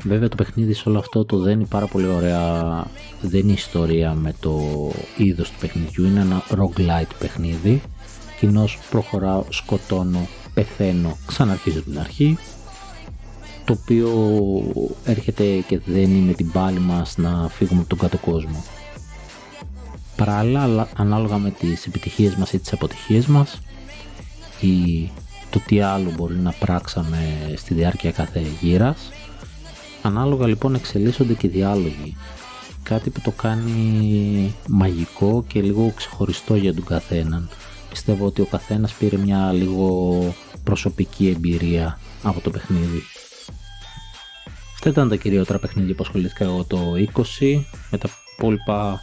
Βέβαια 0.04 0.30
το 0.30 0.36
παιχνίδι 0.36 0.74
σε 0.74 0.90
όλο 0.90 1.00
αυτό 1.00 1.26
το 1.26 1.38
δένει 1.38 1.66
πάρα 1.66 1.88
πολύ 1.88 2.08
ωραία, 2.08 2.86
δεν 3.22 3.40
είναι 3.40 3.52
ιστορία 3.52 4.14
με 4.14 4.36
το 4.40 4.60
είδος 5.18 5.50
του 5.50 5.58
παιχνιδιού, 5.60 6.06
είναι 6.06 6.20
ένα 6.20 6.44
roguelite 6.50 7.12
παιχνίδι. 7.20 7.82
Κοινώς 8.40 8.80
προχωράω, 8.90 9.44
σκοτώνω, 9.50 10.28
πεθαίνω, 10.54 11.18
ξαναρχίζω 11.26 11.82
την 11.82 12.00
αρχή, 12.00 12.38
το 13.66 13.78
οποίο 13.82 14.10
έρχεται 15.06 15.44
και 15.68 15.80
δένει 15.86 16.20
με 16.20 16.34
την 16.34 16.52
πάλη 16.52 16.80
μας 16.80 17.18
να 17.18 17.50
φύγουμε 17.50 17.80
από 17.80 17.90
τον 17.90 17.98
κάτω 17.98 18.18
κόσμο. 18.18 18.64
Παράλληλα, 20.16 20.88
ανάλογα 20.96 21.38
με 21.38 21.50
τις 21.52 21.86
επιτυχίες 21.86 22.36
μας 22.36 22.54
ή 22.54 22.60
τις 22.60 22.74
αποτυχίες 22.74 23.26
μας 23.26 23.62
ή 24.62 25.10
το 25.50 25.60
τι 25.60 25.82
άλλο 25.82 26.12
μπορεί 26.18 26.36
να 26.36 26.52
πράξαμε 26.52 27.54
στη 27.56 27.74
διάρκεια 27.74 28.12
κάθε 28.12 28.42
γύρας, 28.62 29.12
Ανάλογα 30.06 30.48
λοιπόν 30.48 30.76
εξελίσσονται 30.76 31.34
και 31.34 31.48
οι 31.48 31.50
διάλογοι. 31.50 32.18
Κάτι 32.84 33.10
που 33.10 33.22
το 33.22 33.32
κάνει 33.32 34.56
μαγικό 34.68 35.44
και 35.48 35.62
λίγο 35.62 35.94
ξεχωριστό 35.96 36.56
για 36.56 36.74
τον 36.74 36.86
καθέναν. 36.86 37.50
Πιστεύω 37.90 38.26
ότι 38.26 38.42
ο 38.42 38.46
καθένας 38.46 38.94
πήρε 38.94 39.18
μια 39.18 39.52
λίγο 39.52 40.36
προσωπική 40.64 41.30
εμπειρία 41.30 42.00
από 42.24 42.40
το 42.40 42.50
παιχνίδι. 42.50 43.02
Αυτά 44.74 44.90
ήταν 44.90 45.10
τα 45.10 45.16
κυριότερα 45.16 45.60
παιχνίδια 45.60 45.96
που 45.96 46.04
ασχολήθηκα 46.04 46.44
εγώ 46.44 46.64
το 46.64 46.94
20. 47.40 47.62
Με 47.92 47.98
τα 47.98 48.10
υπόλοιπα 48.38 49.00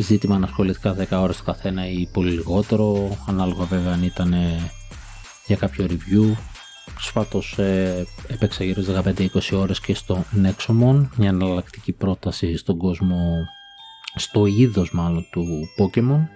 ζήτημα 0.00 0.38
να 0.38 0.46
ασχολήθηκα 0.46 0.96
10 1.10 1.22
ώρες 1.22 1.36
το 1.36 1.42
καθένα 1.42 1.88
ή 1.88 2.08
πολύ 2.12 2.30
λιγότερο. 2.30 3.16
Ανάλογα 3.26 3.64
βέβαια 3.64 3.92
αν 3.92 4.02
ήταν 4.02 4.34
για 5.46 5.56
κάποιο 5.56 5.86
review 5.88 6.36
Προσφάτως 6.96 7.58
ε, 7.58 8.06
έπαιξα 8.28 8.64
γύρω 8.64 8.82
στις 8.82 8.94
15-20 9.52 9.58
ώρες 9.58 9.80
και 9.80 9.94
στο 9.94 10.24
Nexomon, 10.42 11.08
μια 11.16 11.28
εναλλακτική 11.28 11.92
πρόταση 11.92 12.56
στον 12.56 12.76
κόσμο, 12.76 13.46
στο 14.14 14.46
είδος 14.46 14.92
μάλλον 14.92 15.26
του 15.30 15.68
Pokemon, 15.78 16.28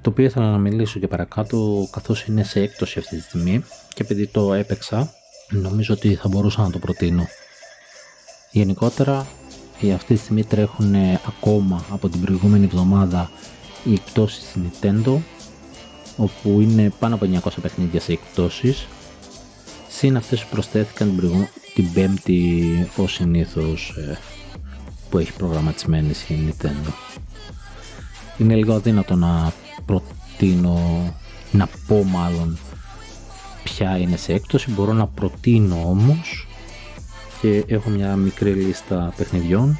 το 0.00 0.10
οποίο 0.10 0.24
ήθελα 0.24 0.50
να 0.50 0.58
μιλήσω 0.58 0.98
και 0.98 1.08
παρακάτω 1.08 1.88
καθώς 1.92 2.24
είναι 2.24 2.42
σε 2.42 2.60
έκπτωση 2.60 2.98
αυτή 2.98 3.16
τη 3.16 3.22
στιγμή. 3.22 3.64
Και 3.94 4.02
επειδή 4.02 4.26
το 4.26 4.54
έπαιξα 4.54 5.10
νομίζω 5.50 5.94
ότι 5.94 6.14
θα 6.14 6.28
μπορούσα 6.28 6.62
να 6.62 6.70
το 6.70 6.78
προτείνω. 6.78 7.26
Γενικότερα 8.50 9.26
αυτή 9.94 10.14
τη 10.14 10.20
στιγμή 10.20 10.44
τρέχουν 10.44 10.94
ακόμα 11.26 11.84
από 11.90 12.08
την 12.08 12.20
προηγούμενη 12.20 12.64
εβδομάδα 12.64 13.30
οι 13.84 13.92
εκπτώσεις 13.92 14.48
στην 14.48 14.70
Nintendo 14.70 15.18
όπου 16.16 16.60
είναι 16.60 16.92
πάνω 16.98 17.14
από 17.14 17.26
900 17.44 17.50
παιχνίδια 17.62 18.00
σε 18.00 18.12
εκπτώσεις 18.12 18.86
Συν 19.96 20.16
αυτές 20.16 20.40
που 20.40 20.48
προσθέθηκαν 20.50 21.16
την, 21.18 21.48
την 21.74 21.92
πέμπτη 21.92 22.88
ως 22.96 23.12
συνήθως 23.12 23.94
ε, 23.96 24.18
που 25.10 25.18
έχει 25.18 25.32
προγραμματισμένη 25.32 26.10
η 26.28 26.34
Nintendo. 26.48 26.92
Είναι 28.38 28.54
λίγο 28.54 28.74
αδύνατο 28.74 29.14
να 29.14 29.52
προτείνω, 29.86 31.14
να 31.52 31.68
πω 31.86 32.04
μάλλον 32.04 32.58
ποια 33.64 33.98
είναι 33.98 34.16
σε 34.16 34.32
έκπτωση. 34.32 34.70
Μπορώ 34.70 34.92
να 34.92 35.06
προτείνω 35.06 35.82
όμως 35.84 36.46
και 37.40 37.64
έχω 37.66 37.90
μια 37.90 38.16
μικρή 38.16 38.52
λίστα 38.52 39.12
παιχνιδιών. 39.16 39.78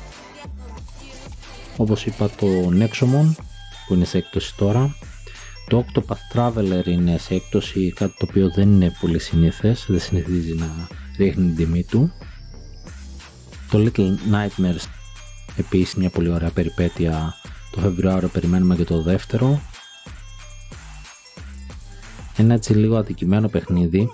Όπως 1.77 2.07
είπα 2.07 2.31
το 2.31 2.47
Nexomon 2.81 3.35
που 3.87 3.95
είναι 3.95 4.05
σε 4.05 4.19
έκπτωση 4.19 4.57
τώρα 4.57 4.97
το 5.69 5.85
Octopath 5.87 6.37
Traveler 6.37 6.87
είναι 6.87 7.19
σε 7.19 7.35
έκπτωση 7.35 7.93
κάτι 7.93 8.15
το 8.19 8.27
οποίο 8.29 8.51
δεν 8.51 8.73
είναι 8.73 8.93
πολύ 9.01 9.19
συνήθες, 9.19 9.85
δεν 9.89 10.01
συνηθίζει 10.01 10.55
να 10.55 10.89
ρίχνει 11.17 11.47
την 11.47 11.57
τιμή 11.57 11.85
του. 11.85 12.13
Το 13.71 13.79
Little 13.79 14.35
Nightmares 14.35 14.85
επίσης 15.57 15.95
μια 15.95 16.11
πολύ 16.11 16.29
ωραία 16.29 16.51
περιπέτεια 16.51 17.35
το 17.71 17.81
Φεβρουάριο 17.81 18.29
περιμένουμε 18.29 18.77
και 18.77 18.85
το 18.85 19.03
δεύτερο. 19.03 19.61
Ένα 22.37 22.55
έτσι 22.55 22.75
λίγο 22.75 22.97
αδικημένο 22.97 23.49
παιχνίδι 23.49 24.11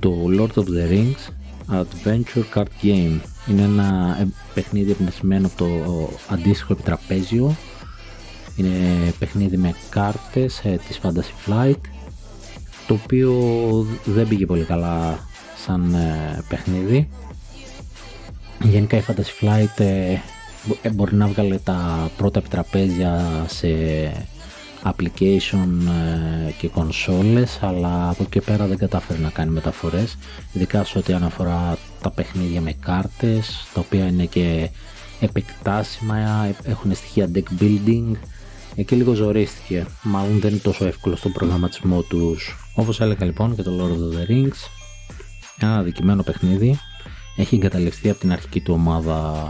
το 0.00 0.24
Lord 0.38 0.52
of 0.54 0.64
the 0.64 0.90
Rings 0.90 1.32
Adventure 1.70 2.44
Card 2.54 2.82
Game 2.82 3.20
είναι 3.48 3.62
ένα 3.62 4.16
παιχνίδι 4.54 4.90
εμπνευσμένο 4.90 5.46
από 5.46 5.56
το 5.56 6.10
αντίστοιχο 6.28 6.72
επιτραπέζιο 6.72 7.56
είναι 8.56 9.12
παιχνίδι 9.18 9.56
με 9.56 9.74
κάρτες 9.90 10.60
ε, 10.64 10.80
της 10.88 11.00
Fantasy 11.02 11.50
Flight 11.50 11.80
το 12.86 12.94
οποίο 12.94 13.32
δεν 14.04 14.28
πήγε 14.28 14.46
πολύ 14.46 14.64
καλά 14.64 15.18
σαν 15.64 15.94
ε, 15.94 16.42
παιχνίδι. 16.48 17.08
Γενικά 18.62 18.96
η 18.96 19.02
Fantasy 19.08 19.44
Flight 19.44 19.80
ε, 19.80 20.16
ε, 20.82 20.90
μπορεί 20.90 21.14
να 21.14 21.26
βγάλει 21.26 21.60
τα 21.64 22.10
πρώτα 22.16 22.38
επιτραπέζια 22.38 23.44
σε 23.48 23.68
application 24.84 25.68
και 26.58 26.68
κονσόλες 26.68 27.58
αλλά 27.62 28.08
από 28.08 28.22
εκεί 28.22 28.40
πέρα 28.40 28.66
δεν 28.66 28.78
κατάφερε 28.78 29.18
να 29.18 29.30
κάνει 29.30 29.50
μεταφορές 29.50 30.16
ειδικά 30.52 30.84
σε 30.84 30.98
ό,τι 30.98 31.12
αναφορά 31.12 31.78
τα 32.00 32.10
παιχνίδια 32.10 32.60
με 32.60 32.72
κάρτες 32.72 33.66
τα 33.74 33.80
οποία 33.80 34.06
είναι 34.06 34.24
και 34.24 34.68
επεκτάσιμα 35.20 36.48
έχουν 36.64 36.94
στοιχεία 36.94 37.30
deck 37.34 37.62
building 37.62 38.12
Εκεί 38.76 38.94
λίγο 38.94 39.12
ζορίστηκε, 39.12 39.86
μάλλον 40.02 40.40
δεν 40.40 40.50
είναι 40.50 40.60
τόσο 40.60 40.86
εύκολο 40.86 41.16
στον 41.16 41.32
προγραμματισμό 41.32 42.02
τους. 42.02 42.56
Όπως 42.74 43.00
έλεγα 43.00 43.24
λοιπόν 43.24 43.56
και 43.56 43.62
το 43.62 43.70
Lord 43.80 43.90
of 43.90 44.18
the 44.18 44.30
Rings, 44.30 44.68
ένα 45.58 45.78
αδικημένο 45.78 46.22
παιχνίδι, 46.22 46.78
έχει 47.36 47.54
εγκαταλειφθεί 47.54 48.10
από 48.10 48.20
την 48.20 48.32
αρχική 48.32 48.60
του 48.60 48.74
ομάδα 48.74 49.44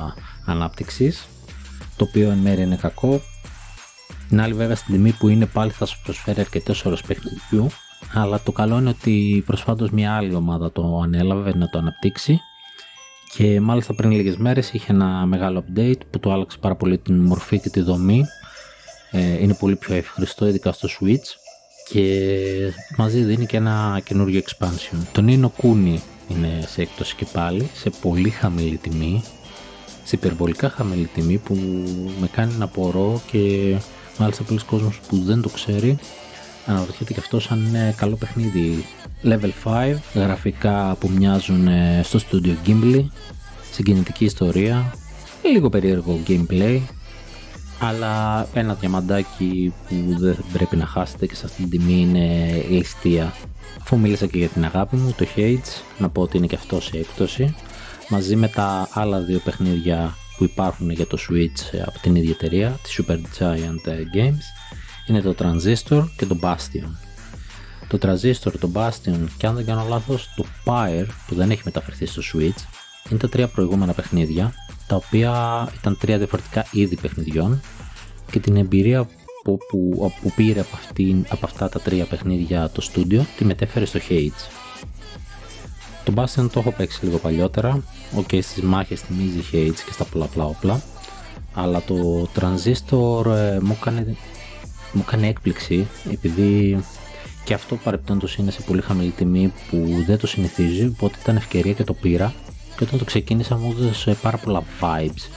ανάπτυξης, 0.47 1.27
το 1.97 2.05
οποίο 2.05 2.31
εν 2.31 2.39
μέρει 2.39 2.63
είναι 2.63 2.77
κακό. 2.77 3.21
Την 4.29 4.41
άλλη 4.41 4.55
βέβαια 4.55 4.77
στην 4.77 4.95
τιμή 4.95 5.13
που 5.13 5.29
είναι 5.29 5.47
πάλι 5.47 5.71
θα 5.71 5.87
σου 5.87 6.01
προσφέρει 6.05 6.41
αρκετές 6.41 6.85
ώρες 6.85 7.03
παιχνιδιού, 7.03 7.71
αλλά 8.13 8.41
το 8.41 8.53
καλό 8.53 8.79
είναι 8.79 8.89
ότι 8.89 9.43
προσφάτως 9.47 9.91
μια 9.91 10.15
άλλη 10.15 10.35
ομάδα 10.35 10.73
το 10.73 11.01
ανέλαβε 11.03 11.57
να 11.57 11.69
το 11.69 11.79
αναπτύξει 11.79 12.41
και 13.37 13.61
μάλιστα 13.61 13.95
πριν 13.95 14.11
λίγες 14.11 14.37
μέρες 14.37 14.73
είχε 14.73 14.93
ένα 14.93 15.27
μεγάλο 15.27 15.65
update 15.67 16.01
που 16.11 16.19
το 16.19 16.33
άλλαξε 16.33 16.59
πάρα 16.61 16.75
πολύ 16.75 16.99
την 16.99 17.21
μορφή 17.21 17.61
και 17.61 17.71
τη 17.71 17.81
δομή. 17.81 18.25
Ε, 19.17 19.43
είναι 19.43 19.55
πολύ 19.55 19.77
πιο 19.77 19.95
εύχριστο 19.95 20.47
ειδικά 20.47 20.73
στο 20.73 20.89
Switch 20.89 21.37
και 21.89 22.29
μαζί 22.97 23.21
δίνει 23.21 23.47
και 23.47 23.57
ένα 23.57 24.01
καινούριο 24.05 24.43
expansion. 24.45 24.97
Το 25.13 25.25
Nino 25.27 25.63
Kuni 25.63 25.99
είναι 26.29 26.65
σε 26.67 26.83
έκπτωση 26.83 27.15
και 27.15 27.27
πάλι, 27.33 27.71
σε 27.75 27.91
πολύ 28.01 28.31
χαμηλή 28.31 28.77
τιμή, 28.77 29.23
σε 30.05 30.17
υπερβολικά 30.17 30.71
χαμηλή 30.71 31.07
τιμή 31.15 31.37
που 31.37 31.55
με 32.21 32.29
κάνει 32.33 32.55
να 32.59 32.65
απορώ 32.65 33.23
και 33.31 33.75
μάλιστα 34.19 34.43
πολλοί 34.43 34.61
κόσμος 34.67 35.01
που 35.09 35.17
δεν 35.17 35.43
το 35.43 35.49
ξέρει 35.49 35.99
αναρωτιέται 36.67 37.13
και 37.13 37.21
αυτό 37.21 37.41
σαν 37.41 37.67
είναι 37.67 37.95
καλό 37.97 38.17
παιχνίδι. 38.17 38.85
Level 39.25 39.51
5, 39.65 39.97
γραφικά 40.15 40.97
που 41.01 41.11
μοιάζουν 41.17 41.69
ε, 41.69 42.01
στο 42.05 42.19
studio 42.19 42.55
Gimli, 42.67 43.05
συγκινητική 43.71 44.25
ιστορία, 44.25 44.95
λίγο 45.53 45.69
περίεργο 45.69 46.21
gameplay, 46.27 46.81
αλλά 47.79 48.47
ένα 48.55 48.75
διαμαντάκι 48.75 49.73
που 49.89 50.19
δεν 50.19 50.37
πρέπει 50.53 50.77
να 50.77 50.87
χάσετε 50.87 51.27
και 51.27 51.35
σε 51.35 51.45
αυτήν 51.45 51.71
την 51.71 51.79
τιμή 51.79 52.01
είναι 52.01 52.53
ληστεία. 52.69 53.35
Αφού 53.81 53.99
μίλησα 53.99 54.27
και 54.27 54.39
για 54.39 54.49
την 54.49 54.65
αγάπη 54.65 54.97
μου, 54.97 55.15
το 55.17 55.27
Hades, 55.37 55.83
να 55.99 56.09
πω 56.09 56.23
ότι 56.23 56.37
είναι 56.37 56.47
και 56.47 56.55
αυτός 56.55 56.85
σε 56.85 56.99
έκπτωση, 56.99 57.55
μαζί 58.09 58.37
με 58.37 58.49
τα 58.49 58.89
άλλα 58.93 59.21
δύο 59.21 59.39
παιχνίδια 59.39 60.15
που 60.37 60.45
υπάρχουν 60.45 60.91
για 60.91 61.07
το 61.07 61.19
Switch 61.21 61.79
από 61.87 61.99
την 61.99 62.15
ίδια 62.15 62.31
εταιρεία, 62.31 62.79
τη 62.83 63.03
Super 63.03 63.19
Giant 63.39 63.89
Games, 64.17 64.43
είναι 65.07 65.21
το 65.21 65.35
Transistor 65.39 66.09
και 66.17 66.27
το 66.27 66.39
Bastion. 66.43 66.89
Το 67.89 67.99
Transistor, 68.03 68.53
το 68.61 68.71
Bastion 68.75 69.27
και 69.37 69.47
αν 69.47 69.55
δεν 69.55 69.65
κάνω 69.65 69.87
λάθος 69.89 70.31
το 70.37 70.45
Pyre 70.65 71.07
που 71.27 71.35
δεν 71.35 71.51
έχει 71.51 71.63
μεταφερθεί 71.65 72.07
στο 72.07 72.23
Switch 72.33 72.63
είναι 73.11 73.19
τα 73.19 73.29
τρία 73.29 73.49
προηγούμενα 73.49 73.93
παιχνίδια 73.93 74.55
τα 74.87 74.97
οποία 74.97 75.33
ήταν 75.79 75.99
τρία 75.99 76.19
διαφορετικά 76.19 76.67
είδη 76.71 76.97
παιχνιδιών 76.97 77.61
και 78.31 78.41
την 78.41 78.57
εμπειρία 78.57 79.09
που, 79.45 79.59
που, 79.69 80.13
που 80.23 80.33
πήρε 80.37 80.61
από, 80.61 80.77
αυτή, 80.77 81.25
από 81.29 81.47
αυτά 81.47 81.69
τα 81.69 81.81
τρία 81.81 82.05
παιχνίδια 82.05 82.71
το 82.71 82.89
studio 82.93 83.21
τη 83.37 83.45
μετέφερε 83.45 83.85
στο 83.85 84.01
Hades. 84.09 84.49
Το 86.05 86.13
Bastion 86.17 86.49
το 86.53 86.61
έχω 86.61 86.71
παίξει 86.71 87.05
λίγο 87.05 87.19
παλιότερα, 87.19 87.83
ok 88.17 88.43
στις 88.43 88.63
μάχες 88.63 89.01
θυμίζει 89.01 89.43
Hades 89.53 89.81
και 89.87 89.93
στα 89.93 90.05
πολλαπλά 90.05 90.45
όπλα 90.45 90.83
αλλά 91.55 91.83
το 91.83 92.29
Transistor 92.35 93.27
ε, 93.27 93.59
μου 93.61 93.77
έκανε 93.81 94.17
μου 94.93 95.05
έκανε 95.07 95.27
έκπληξη 95.27 95.87
επειδή 96.13 96.79
και 97.45 97.55
αυτό 97.55 97.77
παρεπτόντως 97.77 98.37
είναι 98.37 98.51
σε 98.51 98.61
πολύ 98.61 98.81
χαμηλή 98.81 99.11
τιμή 99.11 99.53
που 99.71 100.03
δεν 100.07 100.19
το 100.19 100.27
συνηθίζει 100.27 100.87
οπότε 100.87 101.19
ήταν 101.23 101.37
ευκαιρία 101.37 101.73
και 101.73 101.85
το 101.85 101.95
πήρα 101.95 102.35
και 102.77 102.85
όταν 102.85 102.99
το 102.99 103.05
ξεκίνησα 103.05 103.57
μου 103.57 103.75
έδωσε 103.79 104.17
πάρα 104.23 104.37
πολλά 104.37 104.63
vibes 104.81 105.31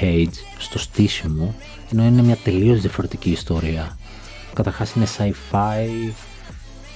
Hades 0.00 0.34
στο 0.58 0.78
στήσιμο 0.78 1.54
ενώ 1.92 2.04
είναι 2.04 2.22
μια 2.22 2.36
τελείως 2.36 2.80
διαφορετική 2.80 3.30
ιστορία. 3.30 3.98
Καταρχάς 4.54 4.92
είναι 4.92 5.06
sci-fi 5.18 6.12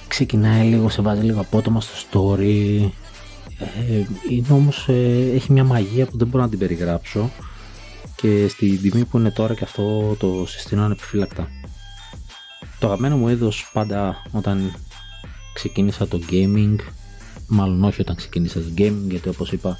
ξεκινάει 0.09 0.67
λίγο, 0.67 0.89
σε 0.89 1.01
βάζει 1.01 1.21
λίγο 1.21 1.39
απότομα 1.39 1.81
στο 1.81 1.93
story. 2.37 2.89
Ε, 3.59 4.03
είναι 4.29 4.47
όμως, 4.49 4.87
ε, 4.87 5.31
έχει 5.33 5.51
μια 5.51 5.63
μαγεία 5.63 6.05
που 6.05 6.17
δεν 6.17 6.27
μπορώ 6.27 6.43
να 6.43 6.49
την 6.49 6.59
περιγράψω 6.59 7.29
και 8.15 8.47
στη 8.47 8.77
τιμή 8.77 9.05
που 9.05 9.17
είναι 9.17 9.31
τώρα 9.31 9.53
και 9.53 9.63
αυτό 9.63 10.15
το 10.19 10.45
συστήνω 10.47 10.83
ανεπιφύλακτα. 10.83 11.47
Το 12.79 12.87
αγαπημένο 12.87 13.17
μου 13.17 13.27
είδος 13.27 13.69
πάντα 13.73 14.23
όταν 14.31 14.73
ξεκίνησα 15.53 16.07
το 16.07 16.19
gaming, 16.29 16.75
μάλλον 17.49 17.83
όχι 17.83 18.01
όταν 18.01 18.15
ξεκίνησα 18.15 18.59
το 18.59 18.71
gaming 18.77 19.05
γιατί 19.09 19.29
όπως 19.29 19.51
είπα 19.51 19.77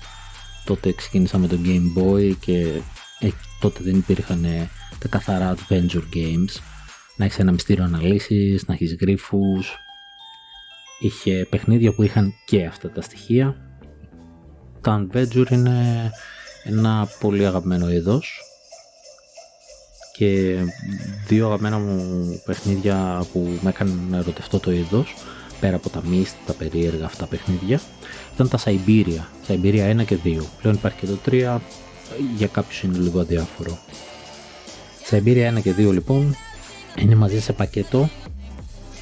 τότε 0.66 0.92
ξεκίνησα 0.94 1.38
με 1.38 1.48
το 1.48 1.60
Game 1.64 2.00
Boy 2.00 2.34
και 2.40 2.82
ε, 3.20 3.30
τότε 3.60 3.84
δεν 3.84 3.96
υπήρχαν 3.96 4.44
ε, 4.44 4.70
τα 5.00 5.08
καθαρά 5.08 5.56
adventure 5.56 6.04
games. 6.16 6.62
Να 7.18 7.26
έχεις 7.26 7.40
ένα 7.40 7.52
μυστήριο 7.52 7.84
αναλύσεις, 7.84 8.68
να 8.68 8.74
έχεις 8.74 8.96
γρίφους. 9.02 9.78
Είχε 11.00 11.48
παιχνίδια 11.50 11.94
που 11.94 12.04
είχαν 12.04 12.34
και 12.46 12.66
αυτά 12.66 12.90
τα 12.90 13.02
στοιχεία. 13.02 13.56
Τα 14.82 15.08
adventure 15.12 15.52
είναι 15.52 16.12
ένα 16.64 17.08
πολύ 17.20 17.46
αγαπημένο 17.46 17.92
είδος. 17.92 18.42
Και 20.18 20.58
δύο 21.28 21.46
αγαπημένα 21.46 21.78
μου 21.80 22.42
παιχνίδια 22.46 23.26
που 23.32 23.60
με 23.62 23.70
έκαναν 23.70 24.08
να 24.10 24.18
ερωτευτώ 24.18 24.60
το 24.60 24.72
είδος 24.72 25.16
πέρα 25.60 25.76
από 25.76 25.89
τα 25.89 26.02
μίστη, 26.06 26.38
τα 26.45 26.54
περίεργα 26.54 27.06
αυτά 27.06 27.26
παιχνίδια 27.26 27.80
ήταν 28.34 28.50
τα 28.50 28.60
Siberia, 28.65 29.48
Siberia 29.48 30.00
1 30.00 30.06
και 30.06 30.17
2 30.24 30.38
πλέον 30.62 30.76
υπάρχει 30.76 30.98
και 31.00 31.06
το 31.06 31.17
3 31.26 31.58
για 32.38 32.48
κάποιους 32.48 32.84
είναι 32.84 32.98
λίγο 32.98 33.19
αδιάφορο. 33.19 33.78
Siberia 35.10 35.58
1 35.58 35.62
και 35.62 35.74
2 35.78 35.91
λοιπόν 35.91 36.36
είναι 36.95 37.15
μαζί 37.15 37.41
σε 37.41 37.54
πακέτο. 37.54 38.10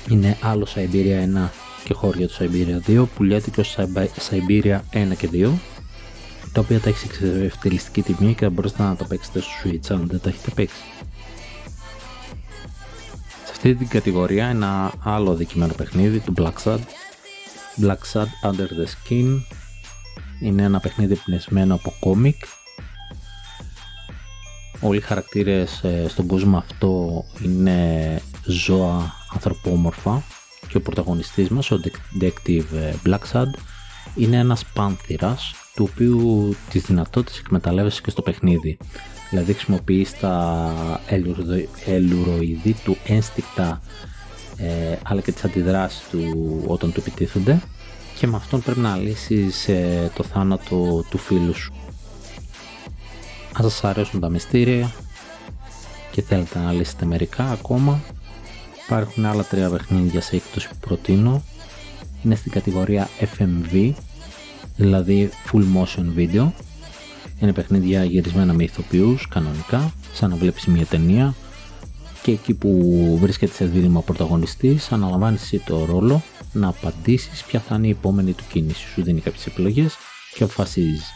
Είναι 0.10 0.38
άλλο 0.41 0.67
Siberia 0.76 1.46
1 1.46 1.50
και 1.84 1.93
χώρια 1.93 2.28
του 2.28 2.36
Siberia 2.39 2.89
2 2.89 3.06
που 3.15 3.24
λέτε 3.24 3.50
και 3.50 3.60
ως 3.60 3.78
Siberia 4.30 4.80
1 4.93 5.15
και 5.17 5.30
2 5.34 5.52
τα 6.58 6.62
οποία 6.62 6.80
τα 6.80 6.89
έχεις 6.89 7.17
σε 7.17 7.43
ευθελιστική 7.43 8.02
τιμή 8.02 8.34
και 8.34 8.50
μπορείτε 8.50 8.84
να 8.84 8.96
τα 8.96 9.06
παίξετε 9.06 9.39
στο 9.39 9.50
Switch 9.63 9.88
αν 9.89 10.08
δεν 10.08 10.20
τα 10.20 10.30
έχετε 10.30 10.52
παίξει 10.56 10.76
αυτή 13.58 13.76
την 13.76 13.88
κατηγορία 13.88 14.48
ένα 14.48 14.93
άλλο 15.04 15.36
δικημένο 15.36 15.74
παιχνίδι 15.74 16.20
του 16.20 16.34
Black 16.38 16.54
Sad. 16.63 16.80
Black 17.82 18.13
Sad 18.13 18.50
Under 18.50 18.67
the 18.67 18.86
Skin. 18.86 19.41
Είναι 20.41 20.63
ένα 20.63 20.80
παιχνίδι 20.80 21.15
πνεσμένο 21.15 21.76
από 21.76 21.93
κόμικ. 22.00 22.43
Όλοι 24.80 24.98
οι 24.98 25.02
χαρακτήρες 25.02 25.84
ε, 25.84 26.06
στον 26.08 26.28
κόσμο 26.28 26.58
αυτό 26.58 27.24
είναι 27.43 28.22
ζώα 28.46 29.13
ανθρωπόμορφα. 29.34 30.24
Και 30.67 30.78
ο 30.78 30.82
πρωταγωνιστής 30.82 31.50
μας, 31.50 31.72
ο 31.72 31.80
Detective 31.84 32.65
ε, 32.74 32.93
Black 33.06 33.32
Sad 33.32 33.52
είναι 34.18 34.38
ένας 34.38 34.66
πάνθυρας 34.74 35.54
του 35.76 35.90
οποίου 35.92 36.56
τις 36.70 36.84
δυνατότητες 36.84 37.40
εκμεταλλεύεσαι 37.40 38.02
και 38.02 38.10
στο 38.10 38.22
παιχνίδι. 38.22 38.78
Δηλαδή 39.30 39.54
χρησιμοποιείς 39.54 40.20
τα 40.20 41.00
ελουροειδή 41.86 42.76
του 42.84 42.98
ένστικτα 43.06 43.82
ε, 44.58 44.98
αλλά 45.04 45.22
και 45.22 45.32
τις 45.32 45.44
αντιδράσεις 45.44 46.08
του 46.12 46.64
όταν 46.68 46.92
του 46.92 47.00
επιτίθονται 47.00 47.62
και 48.20 48.28
με 48.28 48.36
αυτόν 48.36 48.62
πρέπει 48.62 48.80
να 48.80 48.96
λύσεις 48.96 49.68
ε, 49.68 50.12
το 50.16 50.24
θάνατο 50.24 51.06
του 51.10 51.18
φίλου 51.18 51.54
σου. 51.54 51.74
Αν 53.54 53.70
σας 53.70 53.84
αρέσουν 53.84 54.20
τα 54.20 54.30
μυστήρια 54.30 54.92
και 56.12 56.22
θέλετε 56.22 56.60
να 56.60 56.72
λύσετε 56.72 57.06
μερικά 57.06 57.44
ακόμα 57.44 58.02
υπάρχουν 58.88 59.26
άλλα 59.26 59.44
τρία 59.44 59.70
παιχνίδια 59.70 60.22
σε 60.22 60.36
έκπτωση 60.36 60.68
που 60.68 60.76
προτείνω. 60.80 61.44
Είναι 62.24 62.36
στην 62.36 62.52
κατηγορία 62.52 63.10
FMV 63.20 63.94
δηλαδή 64.78 65.30
Full 65.52 65.63
Motion 65.76 66.18
Video 66.18 66.52
είναι 67.40 67.54
παιχνίδια 67.54 68.04
γυρισμένα 68.04 68.54
με 68.54 68.63
ηθοποιούς, 68.63 69.28
κανονικά, 69.28 69.94
σαν 70.13 70.30
να 70.30 70.36
βλέπεις 70.36 70.66
μια 70.66 70.86
ταινία 70.86 71.36
και 72.22 72.32
εκεί 72.32 72.54
που 72.54 73.18
βρίσκεται 73.22 73.54
σε 73.54 73.66
δίδυμα 73.66 74.02
πρωταγωνιστής 74.02 74.92
αναλαμβάνεις 74.92 75.42
εσύ 75.42 75.62
το 75.66 75.86
ρόλο 75.86 76.24
να 76.54 76.68
απαντήσεις 76.68 77.44
ποια 77.44 77.60
θα 77.60 77.76
είναι 77.76 77.88
η 77.88 77.90
επόμενη 77.90 78.34
του 78.34 78.44
κίνηση. 78.50 78.88
Σου 78.94 79.04
δίνει 79.04 79.22
κάποιες 79.22 79.46
επιλογές 79.46 79.96
και 80.34 80.44
αποφασίζεις. 80.44 81.12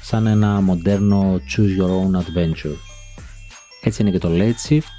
Σαν 0.00 0.26
ένα 0.26 0.60
μοντέρνο 0.60 1.40
choose 1.56 1.80
your 1.80 1.88
own 1.88 2.18
adventure. 2.18 2.76
Έτσι 3.82 4.02
είναι 4.02 4.10
και 4.10 4.18
το 4.18 4.28
late 4.32 4.68
shift 4.68 4.96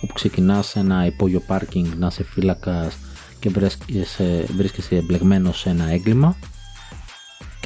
όπου 0.00 0.12
ξεκινάς 0.12 0.66
σε 0.66 0.78
ένα 0.78 1.06
υπόγειο 1.06 1.40
πάρκινγκ 1.40 1.86
να 1.98 2.06
είσαι 2.06 2.24
φύλακας 2.24 2.96
και 3.38 3.48
βρίσκεσαι, 3.48 4.46
βρίσκεσαι 4.56 4.96
εμπλεγμένος 4.96 5.58
σε 5.58 5.70
ένα 5.70 5.90
έγκλημα 5.90 6.36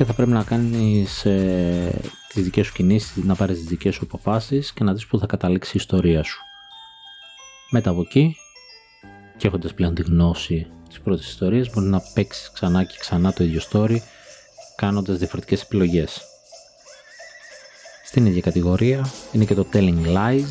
και 0.01 0.07
θα 0.07 0.13
πρέπει 0.13 0.31
να 0.31 0.45
κάνεις 0.45 1.25
ε, 1.25 2.01
τις 2.29 2.45
δικές 2.45 2.67
σου 2.67 2.73
κινήσεις, 2.73 3.25
να 3.25 3.35
πάρεις 3.35 3.57
τις 3.57 3.67
δικές 3.67 3.95
σου 3.95 4.01
αποφάσεις 4.05 4.73
και 4.73 4.85
να 4.85 4.93
δεις 4.93 5.07
που 5.07 5.19
θα 5.19 5.27
καταλήξει 5.27 5.71
η 5.75 5.79
ιστορία 5.79 6.23
σου. 6.23 6.39
Μετά 7.71 7.91
από 7.91 8.01
εκεί 8.01 8.37
και 9.37 9.47
έχοντας 9.47 9.75
πλέον 9.75 9.95
τη 9.95 10.03
γνώση 10.03 10.67
της 10.89 11.01
πρώτης 11.01 11.29
ιστορίας 11.29 11.71
μπορεί 11.71 11.87
να 11.87 12.03
παίξεις 12.15 12.51
ξανά 12.51 12.85
και 12.85 12.97
ξανά 13.01 13.33
το 13.33 13.45
ίδιο 13.45 13.61
story 13.71 13.97
κάνοντας 14.77 15.19
διαφορετικές 15.19 15.63
επιλογές. 15.63 16.21
Στην 18.05 18.27
ίδια 18.27 18.41
κατηγορία 18.41 19.11
είναι 19.33 19.45
και 19.45 19.55
το 19.55 19.67
Telling 19.73 20.07
Lies 20.07 20.49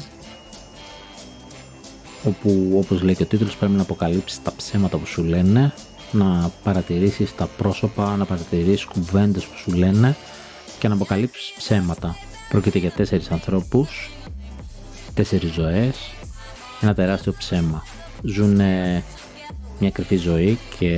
όπου 2.23 2.73
όπως 2.85 3.01
λέει 3.01 3.15
και 3.15 3.23
ο 3.23 3.25
τίτλος 3.25 3.57
πρέπει 3.57 3.73
να 3.73 3.81
αποκαλύψεις 3.81 4.41
τα 4.41 4.53
ψέματα 4.55 4.97
που 4.97 5.05
σου 5.05 5.23
λένε 5.23 5.73
να 6.11 6.51
παρατηρήσεις 6.63 7.35
τα 7.35 7.45
πρόσωπα, 7.57 8.15
να 8.15 8.25
παρατηρήσεις 8.25 8.85
κουβέντες 8.85 9.45
που 9.45 9.57
σου 9.57 9.71
λένε 9.71 10.15
και 10.79 10.87
να 10.87 10.93
αποκαλύψεις 10.93 11.53
ψέματα. 11.57 12.15
Πρόκειται 12.49 12.79
για 12.79 12.91
τέσσερις 12.91 13.31
ανθρώπους 13.31 14.09
τέσσερις 15.13 15.51
ζωές, 15.51 15.97
ένα 16.81 16.93
τεράστιο 16.93 17.33
ψέμα. 17.37 17.83
Ζουν 18.23 18.55
μια 19.79 19.91
κρυφή 19.91 20.15
ζωή 20.15 20.57
και 20.79 20.95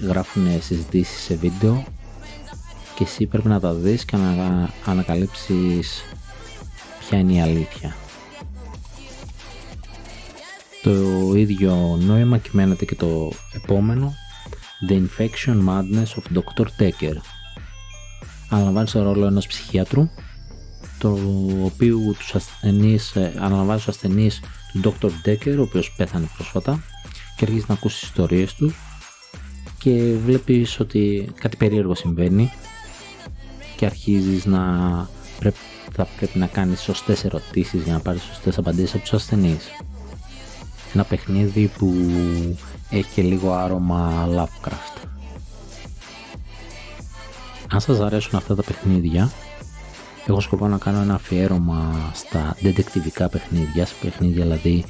γράφουν 0.00 0.62
συζητήσεις 0.62 1.22
σε 1.22 1.34
βίντεο 1.34 1.84
και 2.94 3.04
εσύ 3.04 3.26
πρέπει 3.26 3.48
να 3.48 3.60
τα 3.60 3.72
δεις 3.72 4.04
και 4.04 4.16
να 4.16 4.70
ανακαλύψεις 4.84 6.04
ποια 6.98 7.18
είναι 7.18 7.32
η 7.32 7.40
αλήθεια. 7.40 7.96
Το 10.82 10.90
ίδιο 11.34 11.98
νόημα 12.00 12.38
κυμαίνεται 12.38 12.84
και 12.84 12.94
το 12.94 13.32
επόμενο 13.52 14.14
The 14.88 14.94
Infection 14.94 15.58
Madness 15.68 16.14
of 16.16 16.38
Dr. 16.38 16.66
Decker. 16.78 17.16
Αναλαμβάνει 18.48 18.88
το 18.88 19.02
ρόλο 19.02 19.26
ενός 19.26 19.46
ψυχίατρου 19.46 20.08
το 20.98 21.18
οποίο 21.64 21.98
τους 22.18 22.34
ασθενείς, 22.34 23.16
ε, 23.16 23.32
αναλαμβάνει 23.36 23.78
τους 23.78 23.88
ασθενείς 23.88 24.40
του 24.72 24.94
Dr. 25.00 25.10
Decker 25.28 25.56
ο 25.58 25.62
οποίος 25.62 25.94
πέθανε 25.96 26.28
πρόσφατα 26.36 26.82
και 27.36 27.44
αρχίζεις 27.44 27.68
να 27.68 27.74
ακούσει 27.74 27.98
τις 27.98 28.08
ιστορίες 28.08 28.54
τους 28.54 28.74
και 29.78 30.14
βλέπεις 30.24 30.80
ότι 30.80 31.32
κάτι 31.40 31.56
περίεργο 31.56 31.94
συμβαίνει 31.94 32.52
και 33.76 33.86
αρχίζεις 33.86 34.44
να 34.44 34.60
πρέπει, 35.38 35.58
θα 35.92 36.04
πρέπει 36.16 36.38
να 36.38 36.46
κάνεις 36.46 36.80
σωστές 36.80 37.24
ερωτήσεις 37.24 37.82
για 37.82 37.92
να 37.92 38.00
πάρεις 38.00 38.22
σωστές 38.22 38.58
απαντήσεις 38.58 38.94
από 38.94 39.02
τους 39.02 39.12
ασθενείς. 39.12 39.68
Ένα 40.94 41.04
παιχνίδι 41.04 41.70
που 41.78 41.94
έχει 42.90 43.08
και 43.14 43.22
λίγο 43.22 43.52
άρωμα 43.52 44.28
Lovecraft. 44.30 45.02
Αν 47.70 47.80
σας 47.80 48.00
αρέσουν 48.00 48.38
αυτά 48.38 48.54
τα 48.54 48.62
παιχνίδια, 48.62 49.30
έχω 50.26 50.40
σκοπό 50.40 50.68
να 50.68 50.78
κάνω 50.78 51.00
ένα 51.00 51.14
αφιέρωμα 51.14 52.10
στα 52.14 52.56
detectivικά 52.62 53.26
παιχνίδια, 53.30 53.86
σε 53.86 53.94
παιχνίδια 54.00 54.42
δηλαδή 54.42 54.84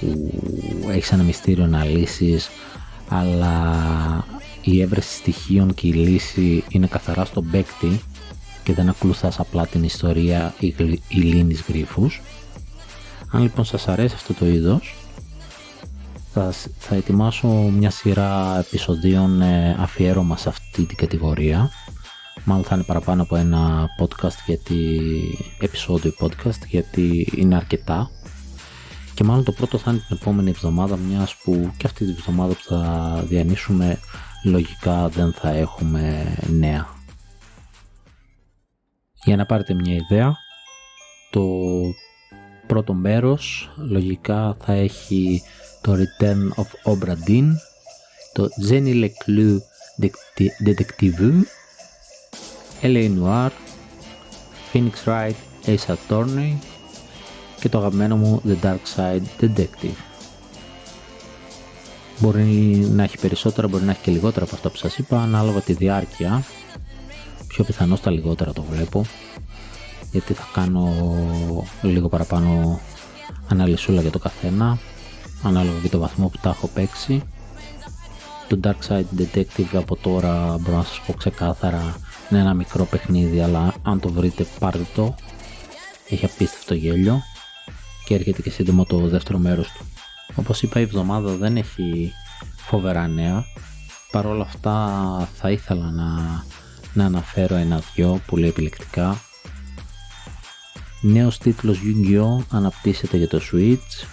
που 0.00 0.30
έχεις 0.88 1.12
ένα 1.12 1.22
μυστήριο 1.22 1.66
να 1.66 1.84
λύσεις, 1.84 2.50
αλλά 3.08 3.64
η 4.62 4.80
έβρεση 4.80 5.16
στοιχείων 5.16 5.74
και 5.74 5.86
η 5.86 5.92
λύση 5.92 6.64
είναι 6.68 6.86
καθαρά 6.86 7.24
στον 7.24 7.50
παίκτη 7.50 8.00
και 8.62 8.72
δεν 8.74 8.88
ακολουθάς 8.88 9.40
απλά 9.40 9.66
την 9.66 9.84
ιστορία 9.84 10.54
ή, 10.58 10.74
ή 11.08 11.16
λύνεις 11.16 11.64
γρίφους. 11.68 12.22
Αν 13.30 13.42
λοιπόν 13.42 13.64
σας 13.64 13.88
αρέσει 13.88 14.14
αυτό 14.14 14.34
το 14.34 14.46
είδος, 14.46 14.94
θα, 16.38 16.52
θα 16.78 16.94
ετοιμάσω 16.94 17.48
μια 17.48 17.90
σειρά 17.90 18.58
επεισοδίων 18.58 19.40
ε, 19.40 19.76
αφιέρωμα 19.78 20.36
σε 20.36 20.48
αυτή 20.48 20.84
την 20.84 20.96
κατηγορία. 20.96 21.70
Μάλλον 22.44 22.64
θα 22.64 22.74
είναι 22.74 22.84
παραπάνω 22.84 23.22
από 23.22 23.36
ένα 23.36 23.86
podcast 24.00 24.36
γιατί 24.46 25.00
επεισόδιο 25.60 26.14
podcast 26.20 26.66
γιατί 26.68 27.32
είναι 27.36 27.56
αρκετά. 27.56 28.10
Και 29.14 29.24
μάλλον 29.24 29.44
το 29.44 29.52
πρώτο 29.52 29.78
θα 29.78 29.90
είναι 29.90 30.02
την 30.08 30.16
επόμενη 30.20 30.50
εβδομάδα 30.50 30.96
μιας 30.96 31.34
που 31.34 31.72
και 31.76 31.86
αυτή 31.86 32.04
τη 32.04 32.10
εβδομάδα 32.10 32.54
που 32.54 32.62
θα 32.62 33.24
διανύσουμε 33.28 33.98
λογικά 34.44 35.08
δεν 35.08 35.32
θα 35.32 35.50
έχουμε 35.50 36.34
νέα. 36.48 36.88
Για 39.24 39.36
να 39.36 39.46
πάρετε 39.46 39.74
μια 39.74 39.94
ιδέα, 39.94 40.36
το 41.30 41.44
πρώτο 42.66 42.94
μέρος 42.94 43.70
λογικά 43.76 44.56
θα 44.60 44.72
έχει 44.72 45.42
το 45.88 45.96
Return 45.96 46.62
of 46.62 46.92
Obra 46.92 47.14
Dinn, 47.28 47.48
το 48.32 48.48
Jenny 48.68 49.08
Leclerc 49.08 49.58
Detective, 50.66 51.42
LA 52.82 53.10
Noir, 53.18 53.50
Phoenix 54.72 54.92
Wright 55.04 55.34
Ace 55.66 55.94
Attorney 55.94 56.56
και 57.60 57.68
το 57.68 57.78
αγαπημένο 57.78 58.16
μου 58.16 58.42
The 58.46 58.64
Dark 58.64 58.78
Side 58.96 59.44
Detective. 59.44 59.98
Μπορεί 62.18 62.44
να 62.92 63.02
έχει 63.02 63.18
περισσότερα, 63.18 63.68
μπορεί 63.68 63.84
να 63.84 63.90
έχει 63.90 64.00
και 64.00 64.10
λιγότερα 64.10 64.44
από 64.44 64.54
αυτά 64.54 64.70
που 64.70 64.76
σας 64.76 64.98
είπα, 64.98 65.22
ανάλογα 65.22 65.60
τη 65.60 65.72
διάρκεια. 65.72 66.44
Πιο 67.46 67.64
πιθανό 67.64 67.96
στα 67.96 68.10
λιγότερα 68.10 68.52
το 68.52 68.62
βλέπω, 68.62 69.04
γιατί 70.12 70.32
θα 70.32 70.48
κάνω 70.52 70.92
λίγο 71.82 72.08
παραπάνω 72.08 72.80
αναλυσούλα 73.48 74.00
για 74.00 74.10
το 74.10 74.18
καθένα, 74.18 74.78
ανάλογα 75.42 75.78
και 75.78 75.88
το 75.88 75.98
βαθμό 75.98 76.28
που 76.28 76.38
τα 76.42 76.48
έχω 76.48 76.66
παίξει. 76.66 77.22
Το 78.48 78.60
Dark 78.64 78.88
Side 78.88 79.20
Detective 79.20 79.74
από 79.76 79.96
τώρα 79.96 80.58
μπορώ 80.60 80.76
να 80.76 80.84
σας 80.84 81.00
πω 81.06 81.12
ξεκάθαρα 81.12 81.96
είναι 82.30 82.40
ένα 82.40 82.54
μικρό 82.54 82.84
παιχνίδι 82.84 83.40
αλλά 83.40 83.74
αν 83.82 84.00
το 84.00 84.08
βρείτε 84.08 84.46
πάρτε 84.58 84.86
το. 84.94 85.14
Έχει 86.08 86.24
απίστευτο 86.24 86.74
γέλιο 86.74 87.22
και 88.04 88.14
έρχεται 88.14 88.42
και 88.42 88.50
σύντομα 88.50 88.84
το 88.84 88.98
δεύτερο 88.98 89.38
μέρος 89.38 89.68
του. 89.72 89.84
Όπως 90.34 90.62
είπα 90.62 90.80
η 90.80 90.82
εβδομάδα 90.82 91.36
δεν 91.36 91.56
έχει 91.56 92.12
φοβερά 92.56 93.08
νέα. 93.08 93.44
Παρ' 94.10 94.26
όλα 94.26 94.42
αυτά 94.42 95.28
θα 95.34 95.50
ήθελα 95.50 95.90
να, 95.90 96.44
να 96.92 97.04
αναφέρω 97.04 97.54
ένα-δυο 97.54 98.20
πολύ 98.26 98.48
επιλεκτικά. 98.48 99.20
Νέος 101.00 101.38
τίτλος 101.38 101.78
Yu-Gi-Oh! 101.78 102.44
αναπτύσσεται 102.50 103.16
για 103.16 103.28
το 103.28 103.40
Switch 103.52 104.06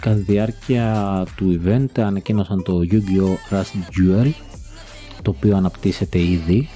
Κατά 0.00 0.16
τη 0.16 0.22
διάρκεια 0.22 1.26
του 1.36 1.60
event 1.64 1.98
ανακοίνωσαν 1.98 2.62
το 2.62 2.80
Yu-Gi-Oh! 2.90 3.54
Rust 3.54 3.62
Duel 3.62 4.30
το 5.22 5.34
οποίο 5.36 5.56
αναπτύσσεται 5.56 6.18
ήδη 6.18 6.68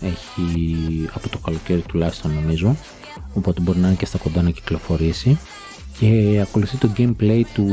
έχει 0.00 0.76
από 1.14 1.28
το 1.28 1.38
καλοκαίρι 1.38 1.80
τουλάχιστον 1.80 2.34
νομίζω 2.34 2.76
οπότε 3.32 3.60
μπορεί 3.60 3.78
να 3.78 3.86
είναι 3.86 3.96
και 3.96 4.06
στα 4.06 4.18
κοντά 4.18 4.42
να 4.42 4.50
κυκλοφορήσει 4.50 5.38
και 5.98 6.38
ακολουθεί 6.42 6.76
το 6.76 6.90
gameplay 6.96 7.42
του 7.54 7.68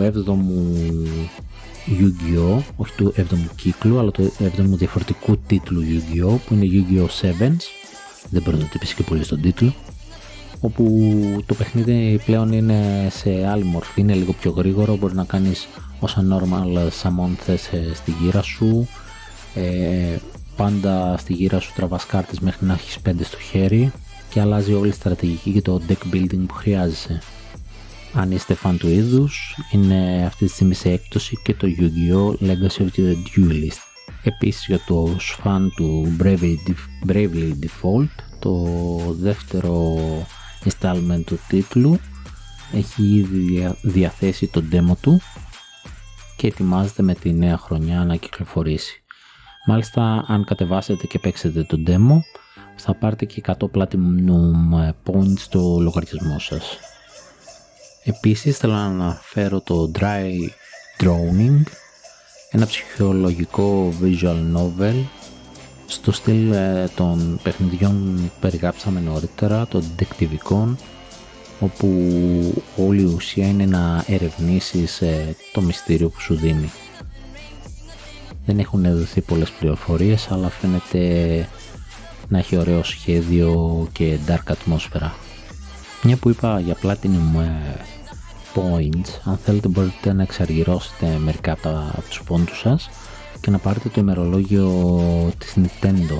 7ου 0.00 0.36
Yu-Gi-Oh! 1.86 2.62
όχι 2.76 2.92
του 2.96 3.14
7ου 3.16 3.50
κύκλου 3.56 3.98
αλλά 3.98 4.10
του 4.10 4.32
7ου 4.38 4.64
διαφορετικού 4.64 5.38
τίτλου 5.38 5.82
Yu-Gi-Oh! 5.82 6.38
που 6.46 6.54
είναι 6.54 6.66
Yu-Gi-Oh! 6.72 7.06
Sevens 7.20 7.62
δεν 8.30 8.42
μπορεί 8.42 8.56
να 8.56 8.62
το 8.62 8.68
τυπήσει 8.72 8.94
και 8.94 9.02
πολύ 9.02 9.24
στον 9.24 9.40
τίτλο 9.40 9.74
όπου 10.60 11.12
το 11.46 11.54
παιχνίδι 11.54 12.20
πλέον 12.24 12.52
είναι 12.52 13.08
σε 13.10 13.46
άλλη 13.46 13.64
μορφή, 13.64 14.00
είναι 14.00 14.14
λίγο 14.14 14.32
πιο 14.32 14.50
γρήγορο, 14.50 14.96
μπορείς 14.96 15.16
να 15.16 15.24
κάνεις 15.24 15.68
όσα 16.00 16.24
normal 16.30 16.88
summon 17.02 17.30
θες 17.38 17.66
ε, 17.66 17.94
στη 17.94 18.14
γύρα 18.20 18.42
σου, 18.42 18.88
ε, 19.54 20.16
πάντα 20.56 21.16
στη 21.16 21.32
γύρα 21.32 21.60
σου 21.60 21.72
τραβάς 21.74 22.06
κάρτες 22.06 22.40
μέχρι 22.40 22.66
να 22.66 22.72
έχεις 22.72 22.98
5 23.08 23.12
στο 23.22 23.38
χέρι 23.38 23.92
και 24.30 24.40
αλλάζει 24.40 24.74
όλη 24.74 24.88
η 24.88 24.92
στρατηγική 24.92 25.52
και 25.52 25.62
το 25.62 25.80
deck 25.88 26.14
building 26.14 26.44
που 26.46 26.54
χρειάζεσαι. 26.54 27.22
Αν 28.12 28.30
είστε 28.30 28.54
φαν 28.54 28.78
του 28.78 28.88
είδους, 28.88 29.58
είναι 29.72 30.24
αυτή 30.26 30.44
τη 30.44 30.50
στιγμή 30.50 30.74
σε 30.74 30.90
έκπτωση 30.90 31.38
και 31.42 31.54
το 31.54 31.66
Yu-Gi-Oh! 31.78 32.46
Legacy 32.46 32.82
of 32.82 32.88
the 32.96 33.14
Duelist. 33.36 33.78
Επίσης 34.22 34.66
για 34.66 34.78
τους 34.86 35.38
φαν 35.40 35.72
του 35.76 36.16
Bravely, 36.22 36.56
Bravely 37.06 37.52
Default, 37.62 38.08
το 38.38 38.66
δεύτερο 39.20 39.98
installment 40.64 41.22
του 41.26 41.38
τίτλου 41.48 41.98
έχει 42.72 43.02
ήδη 43.02 43.74
διαθέσει 43.82 44.46
το 44.46 44.62
demo 44.72 44.96
του 45.00 45.20
και 46.36 46.46
ετοιμάζεται 46.46 47.02
με 47.02 47.14
τη 47.14 47.32
νέα 47.32 47.58
χρονιά 47.58 48.04
να 48.04 48.16
κυκλοφορήσει. 48.16 49.02
Μάλιστα 49.66 50.24
αν 50.28 50.44
κατεβάσετε 50.44 51.06
και 51.06 51.18
παίξετε 51.18 51.62
το 51.62 51.82
demo 51.86 52.20
θα 52.76 52.94
πάρετε 52.94 53.24
και 53.24 53.42
100 53.46 53.52
platinum 53.74 54.92
points 55.04 55.38
στο 55.38 55.78
λογαριασμό 55.80 56.38
σας. 56.38 56.78
Επίσης 58.04 58.56
θέλω 58.56 58.72
να 58.72 58.84
αναφέρω 58.84 59.60
το 59.60 59.90
Dry 59.98 60.32
Droning, 61.00 61.62
ένα 62.50 62.66
ψυχολογικό 62.66 63.92
visual 64.02 64.56
novel 64.56 65.04
στο 65.90 66.12
στυλ 66.12 66.52
ε, 66.52 66.88
των 66.94 67.40
παιχνιδιών 67.42 68.14
που 68.16 68.38
περιγράψαμε 68.40 69.00
νωρίτερα, 69.00 69.66
των 69.66 69.82
detectivικών, 69.98 70.76
όπου 71.60 71.88
όλη 72.76 73.00
η 73.00 73.14
ουσία 73.14 73.46
είναι 73.46 73.66
να 73.66 74.04
ερευνήσεις 74.06 75.00
ε, 75.00 75.36
το 75.52 75.60
μυστήριο 75.60 76.08
που 76.08 76.20
σου 76.20 76.34
δίνει. 76.34 76.70
Δεν 78.46 78.58
έχουν 78.58 78.82
δοθεί 78.82 79.20
πολλές 79.20 79.50
πληροφορίες, 79.50 80.30
αλλά 80.30 80.48
φαίνεται 80.48 81.48
να 82.28 82.38
έχει 82.38 82.56
ωραίο 82.56 82.82
σχέδιο 82.82 83.86
και 83.92 84.18
dark 84.26 84.46
ατμόσφαιρα. 84.46 85.14
Μια 86.02 86.16
που 86.16 86.28
είπα 86.28 86.60
για 86.60 86.76
Platinum 86.82 87.40
ε, 87.40 87.80
Points, 88.54 89.20
αν 89.24 89.38
θέλετε 89.44 89.68
μπορείτε 89.68 90.12
να 90.12 90.22
εξαργυρώσετε 90.22 91.18
μερικά 91.18 91.52
από 91.52 92.02
τους 92.08 92.22
πόντους 92.22 92.58
σας 92.58 92.88
και 93.40 93.50
να 93.50 93.58
πάρετε 93.58 93.88
το 93.88 94.00
ημερολόγιο 94.00 94.70
της 95.38 95.54
Nintendo. 95.56 96.16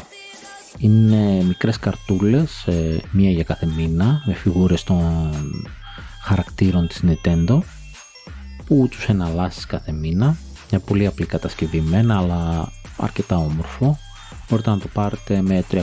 Είναι 0.79 1.43
μικρές 1.47 1.79
καρτούλες, 1.79 2.67
ε, 2.67 3.01
μία 3.11 3.31
για 3.31 3.45
κάθε 3.45 3.67
μήνα, 3.67 4.23
με 4.27 4.35
φιγούρες 4.35 4.85
των 4.85 5.01
χαρακτήρων 6.23 6.89
της 6.89 7.03
Nintendo, 7.07 7.59
που 8.67 8.89
τους 8.91 9.09
εναλλάσσεις 9.09 9.67
κάθε 9.67 9.93
μήνα. 9.93 10.37
Μια 10.71 10.81
πολύ 10.81 11.07
απλή 11.07 11.27
κατασκευημένα, 11.27 12.19
αλλά 12.19 12.73
αρκετά 12.97 13.37
όμορφο. 13.37 13.99
Μπορείτε 14.49 14.71
να 14.71 14.79
το 14.79 14.89
πάρετε 14.93 15.43
με 15.43 15.65
300 15.71 15.83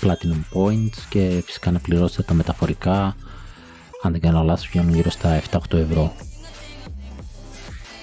Platinum 0.00 0.42
Points 0.54 0.98
και 1.08 1.42
φυσικά 1.44 1.70
να 1.70 1.78
πληρώσετε 1.78 2.22
τα 2.22 2.34
μεταφορικά 2.34 3.16
αν 4.02 4.12
δεν 4.12 4.20
κάνω 4.20 4.42
λάθος 4.42 4.68
βγαίνουν 4.68 4.94
γύρω 4.94 5.10
στα 5.10 5.40
7-8 5.50 5.58
ευρώ 5.72 6.12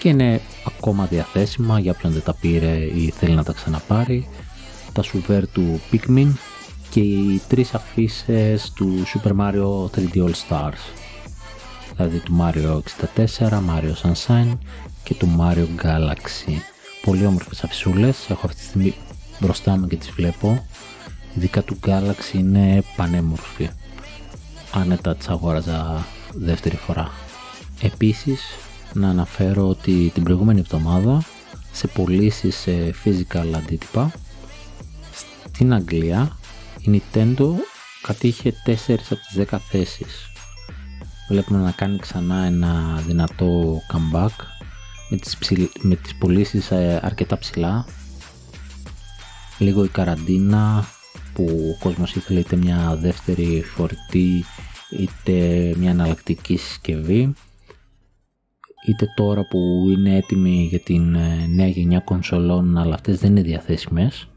και 0.06 0.12
είναι 0.12 0.42
ακόμα 0.66 1.06
διαθέσιμα 1.06 1.80
για 1.80 1.92
όποιον 1.92 2.14
δεν 2.14 2.24
τα 2.24 2.34
πήρε 2.34 2.78
ή 2.78 3.10
θέλει 3.10 3.36
να 3.36 3.44
τα 3.44 3.54
ξαναπάρει. 3.54 4.28
Τα 4.94 5.02
σουβέρ 5.02 5.48
του 5.48 5.82
Pikmin 5.92 6.34
και 6.90 7.00
οι 7.00 7.42
τρεις 7.48 7.74
αφήσεις 7.74 8.72
του 8.76 9.04
Super 9.06 9.32
Mario 9.32 9.86
3D 9.96 10.16
All 10.16 10.32
Stars. 10.48 10.94
Δηλαδή 11.96 12.20
του 12.20 12.38
Mario 12.42 12.80
64, 13.16 13.50
Mario 13.50 13.94
Sunshine 14.02 14.58
και 15.04 15.14
του 15.14 15.36
Mario 15.40 15.68
Galaxy. 15.84 16.54
Πολύ 17.02 17.26
όμορφες 17.26 17.64
αφισούλες 17.64 18.30
έχω 18.30 18.46
αυτή 18.46 18.60
τη 18.60 18.66
στιγμή 18.66 18.94
μπροστά 19.40 19.78
μου 19.78 19.88
και 19.88 19.96
τις 19.96 20.10
βλέπω. 20.10 20.66
Ειδικά 21.36 21.64
του 21.64 21.80
Galaxy 21.86 22.34
είναι 22.34 22.84
πανέμορφη. 22.96 23.70
Άνετα 24.72 25.16
τις 25.16 25.28
αγόραζα 25.28 26.06
δεύτερη 26.34 26.76
φορά. 26.76 27.12
Επίσης 27.82 28.42
να 28.96 29.10
αναφέρω 29.10 29.68
ότι 29.68 30.12
την 30.14 30.24
προηγούμενη 30.24 30.60
εβδομάδα 30.60 31.24
σε 31.72 31.88
πωλήσει 31.88 32.50
σε 32.50 32.94
physical 33.04 33.52
αντίτυπα 33.56 34.12
στην 35.14 35.74
Αγγλία 35.74 36.38
η 36.80 37.02
Nintendo 37.14 37.50
κατήχε 38.02 38.54
4 38.66 38.72
από 38.88 39.20
τις 39.34 39.48
10 39.52 39.58
θέσεις. 39.70 40.32
Βλέπουμε 41.30 41.60
να 41.60 41.72
κάνει 41.72 41.98
ξανά 41.98 42.46
ένα 42.46 43.04
δυνατό 43.08 43.82
comeback 43.94 44.44
με 45.10 45.18
τις, 45.18 45.38
ψηλ... 45.38 45.64
με 45.82 45.96
τις 45.96 46.16
πωλήσεις 46.16 46.72
ε, 46.72 47.00
αρκετά 47.04 47.38
ψηλά. 47.38 47.86
Λίγο 49.58 49.84
η 49.84 49.88
καραντίνα 49.88 50.88
που 51.34 51.76
ο 51.76 51.84
κόσμος 51.84 52.16
ήθελε 52.16 52.40
είτε 52.40 52.56
μια 52.56 52.98
δεύτερη 53.02 53.64
φορητή 53.76 54.46
είτε 54.90 55.34
μια 55.78 55.90
εναλλακτική 55.90 56.58
συσκευή 56.58 57.34
είτε 58.86 59.06
τώρα 59.16 59.46
που 59.48 59.86
είναι 59.90 60.16
έτοιμη 60.16 60.68
για 60.70 60.80
την 60.80 61.16
ε, 61.16 61.46
νέα 61.48 61.68
γενιά 61.68 62.00
κονσολών 62.00 62.78
αλλά 62.78 62.94
αυτές 62.94 63.20
δεν 63.20 63.30
είναι 63.30 63.42
διαθέσιμες. 63.42 64.28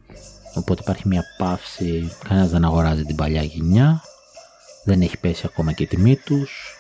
Οπότε 0.54 0.80
υπάρχει 0.82 1.08
μια 1.08 1.24
παύση, 1.38 2.11
κανένας 2.28 2.50
δεν 2.50 2.64
αγοράζει 2.64 3.04
την 3.04 3.16
παλιά 3.16 3.42
γενιά. 3.42 4.02
Δεν 4.84 5.00
έχει 5.00 5.18
πέσει 5.18 5.42
ακόμα 5.46 5.72
και 5.72 5.82
η 5.82 5.87
τιμή 5.87 6.16
τους. 6.16 6.74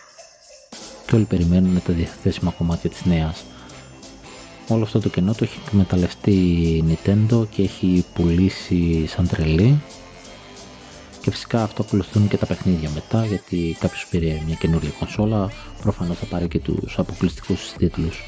Και 1.06 1.14
όλοι 1.14 1.24
περιμένουν 1.24 1.82
τα 1.86 1.92
διαθέσιμα 1.92 2.50
κομμάτια 2.50 2.90
της 2.90 3.04
νέας. 3.04 3.44
Όλο 4.68 4.82
αυτό 4.82 5.00
το 5.00 5.08
κενό 5.08 5.32
το 5.32 5.44
έχει 5.44 5.58
εκμεταλλευτεί 5.66 6.30
η 6.30 6.84
Nintendo 6.88 7.46
και 7.50 7.62
έχει 7.62 8.04
πουλήσει 8.14 9.06
σαν 9.06 9.28
τρελή 9.28 9.80
και 11.28 11.34
φυσικά 11.34 11.62
αυτό 11.62 11.82
ακολουθούν 11.82 12.28
και 12.28 12.36
τα 12.36 12.46
παιχνίδια 12.46 12.90
μετά 12.94 13.26
γιατί 13.26 13.76
κάποιος 13.80 14.06
πήρε 14.10 14.42
μια 14.46 14.54
καινούργια 14.54 14.90
κονσόλα 14.98 15.50
προφανώς 15.82 16.18
θα 16.18 16.26
πάρει 16.26 16.48
και 16.48 16.58
τους 16.58 16.98
αποκλειστικούς 16.98 17.72
τίτλους. 17.76 18.22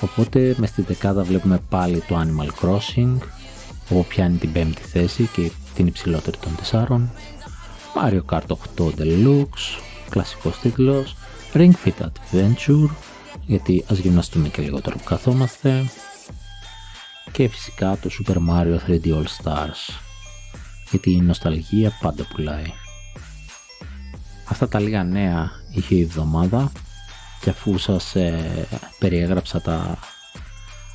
Οπότε 0.00 0.54
μες 0.58 0.68
στη 0.68 0.82
δεκάδα 0.82 1.22
βλέπουμε 1.22 1.60
πάλι 1.68 2.02
το 2.08 2.20
Animal 2.20 2.46
Crossing 2.46 3.16
όπου 3.90 4.04
πιάνει 4.08 4.36
την 4.36 4.52
πέμπτη 4.52 4.82
θέση 4.82 5.28
και 5.32 5.50
την 5.74 5.86
υψηλότερη 5.86 6.36
των 6.36 6.56
τεσσάρων. 6.56 7.10
Mario 8.02 8.20
Kart 8.30 8.56
8 8.76 8.84
Deluxe 8.98 9.80
κλασικός 10.08 10.58
τίτλος. 10.58 11.16
Ring 11.52 11.72
Fit 11.84 12.02
Adventure 12.02 12.90
γιατί 13.46 13.84
ας 13.88 13.98
γυμναστούμε 13.98 14.48
και 14.48 14.62
λιγότερο 14.62 14.96
που 14.96 15.04
καθόμαστε. 15.04 15.90
Και 17.32 17.48
φυσικά 17.48 17.98
το 18.02 18.10
Super 18.18 18.36
Mario 18.36 18.78
3D 18.88 19.14
All 19.14 19.26
Stars 19.42 20.07
γιατί 20.90 21.12
η 21.12 21.20
νοσταλγία 21.20 21.92
πάντα 22.00 22.24
πουλάει. 22.24 22.72
Αυτά 24.44 24.68
τα 24.68 24.80
λίγα 24.80 25.04
νέα 25.04 25.50
είχε 25.70 25.94
η 25.94 26.00
εβδομάδα 26.00 26.72
και 27.40 27.50
αφού 27.50 27.78
σας 27.78 28.14
ε, 28.14 28.66
περιέγραψα 28.98 29.60
τα 29.60 29.98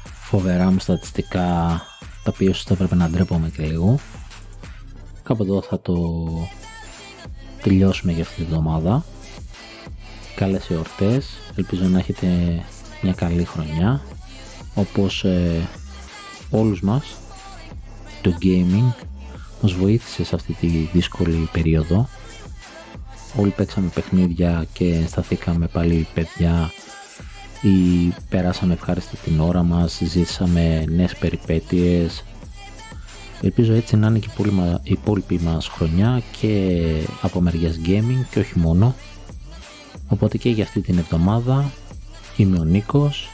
φοβερά 0.03 0.71
μου 0.71 0.79
στατιστικά 0.79 1.82
τα 2.23 2.32
οποία 2.34 2.49
ίσως 2.49 2.63
θα 2.63 2.73
έπρεπε 2.73 2.95
να 2.95 3.10
ντρέπομαι 3.10 3.49
και 3.49 3.63
λίγο 3.63 3.99
κάπου 5.23 5.43
εδώ 5.43 5.62
θα 5.62 5.82
το 5.82 5.95
τελειώσουμε 7.62 8.12
για 8.12 8.23
αυτή 8.23 8.36
τη 8.36 8.41
εβδομάδα 8.41 9.06
καλές 10.36 10.69
εορτές 10.69 11.27
ελπίζω 11.56 11.86
να 11.86 11.99
έχετε 11.99 12.27
μια 13.01 13.13
καλή 13.13 13.43
χρονιά 13.43 14.01
όπως 14.73 15.23
ε, 15.23 15.67
όλους 16.49 16.82
μας 16.82 17.15
το 18.21 18.38
gaming 18.41 18.91
μας 19.63 19.73
βοήθησε 19.73 20.23
σε 20.23 20.36
αυτή 20.36 20.54
τη 20.54 20.67
δύσκολη 20.67 21.49
περίοδο. 21.52 22.10
Όλοι 23.36 23.49
παίξαμε 23.49 23.88
παιχνίδια 23.93 24.65
και 24.73 25.04
σταθήκαμε 25.08 25.67
πάλι 25.67 26.08
παιδιά 26.13 26.71
ή 27.62 28.13
περάσαμε 28.30 28.73
ευχάριστα 28.73 29.17
την 29.23 29.39
ώρα 29.39 29.63
μας, 29.63 30.02
ζήσαμε 30.04 30.86
νέες 30.89 31.15
περιπέτειες. 31.15 32.23
Ελπίζω 33.41 33.73
έτσι 33.73 33.95
να 33.95 34.08
είναι 34.08 34.19
και 34.19 34.30
η 34.84 34.91
υπόλοιπη 34.91 35.39
μας 35.43 35.67
χρονιά 35.67 36.21
και 36.39 36.82
από 37.21 37.41
μεριάς 37.41 37.80
gaming 37.86 38.26
και 38.32 38.39
όχι 38.39 38.60
μόνο. 38.60 38.95
Οπότε 40.08 40.38
και 40.38 40.49
για 40.49 40.63
αυτή 40.63 40.82
την 40.82 40.97
εβδομάδα 40.97 41.71
είμαι 42.38 42.60
ο 42.60 42.63
Νίκος, 42.63 43.30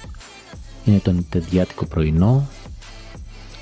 είναι 0.85 0.99
το 0.99 1.11
νητεδιάτικο 1.11 1.85
πρωινό 1.85 2.47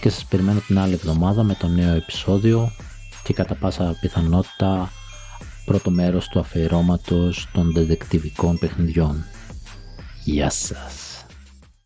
και 0.01 0.09
σας 0.09 0.25
περιμένω 0.25 0.59
την 0.59 0.79
άλλη 0.79 0.93
εβδομάδα 0.93 1.43
με 1.43 1.53
το 1.53 1.67
νέο 1.67 1.95
επεισόδιο 1.95 2.71
και 3.23 3.33
κατά 3.33 3.55
πάσα 3.55 3.97
πιθανότητα 4.01 4.91
πρώτο 5.65 5.89
μέρος 5.89 6.27
του 6.27 6.39
αφιερώματος 6.39 7.47
των 7.53 7.71
δεδεκτιβικών 7.71 8.57
παιχνιδιών. 8.57 9.25
Γεια 10.23 10.49
σας! 10.49 11.06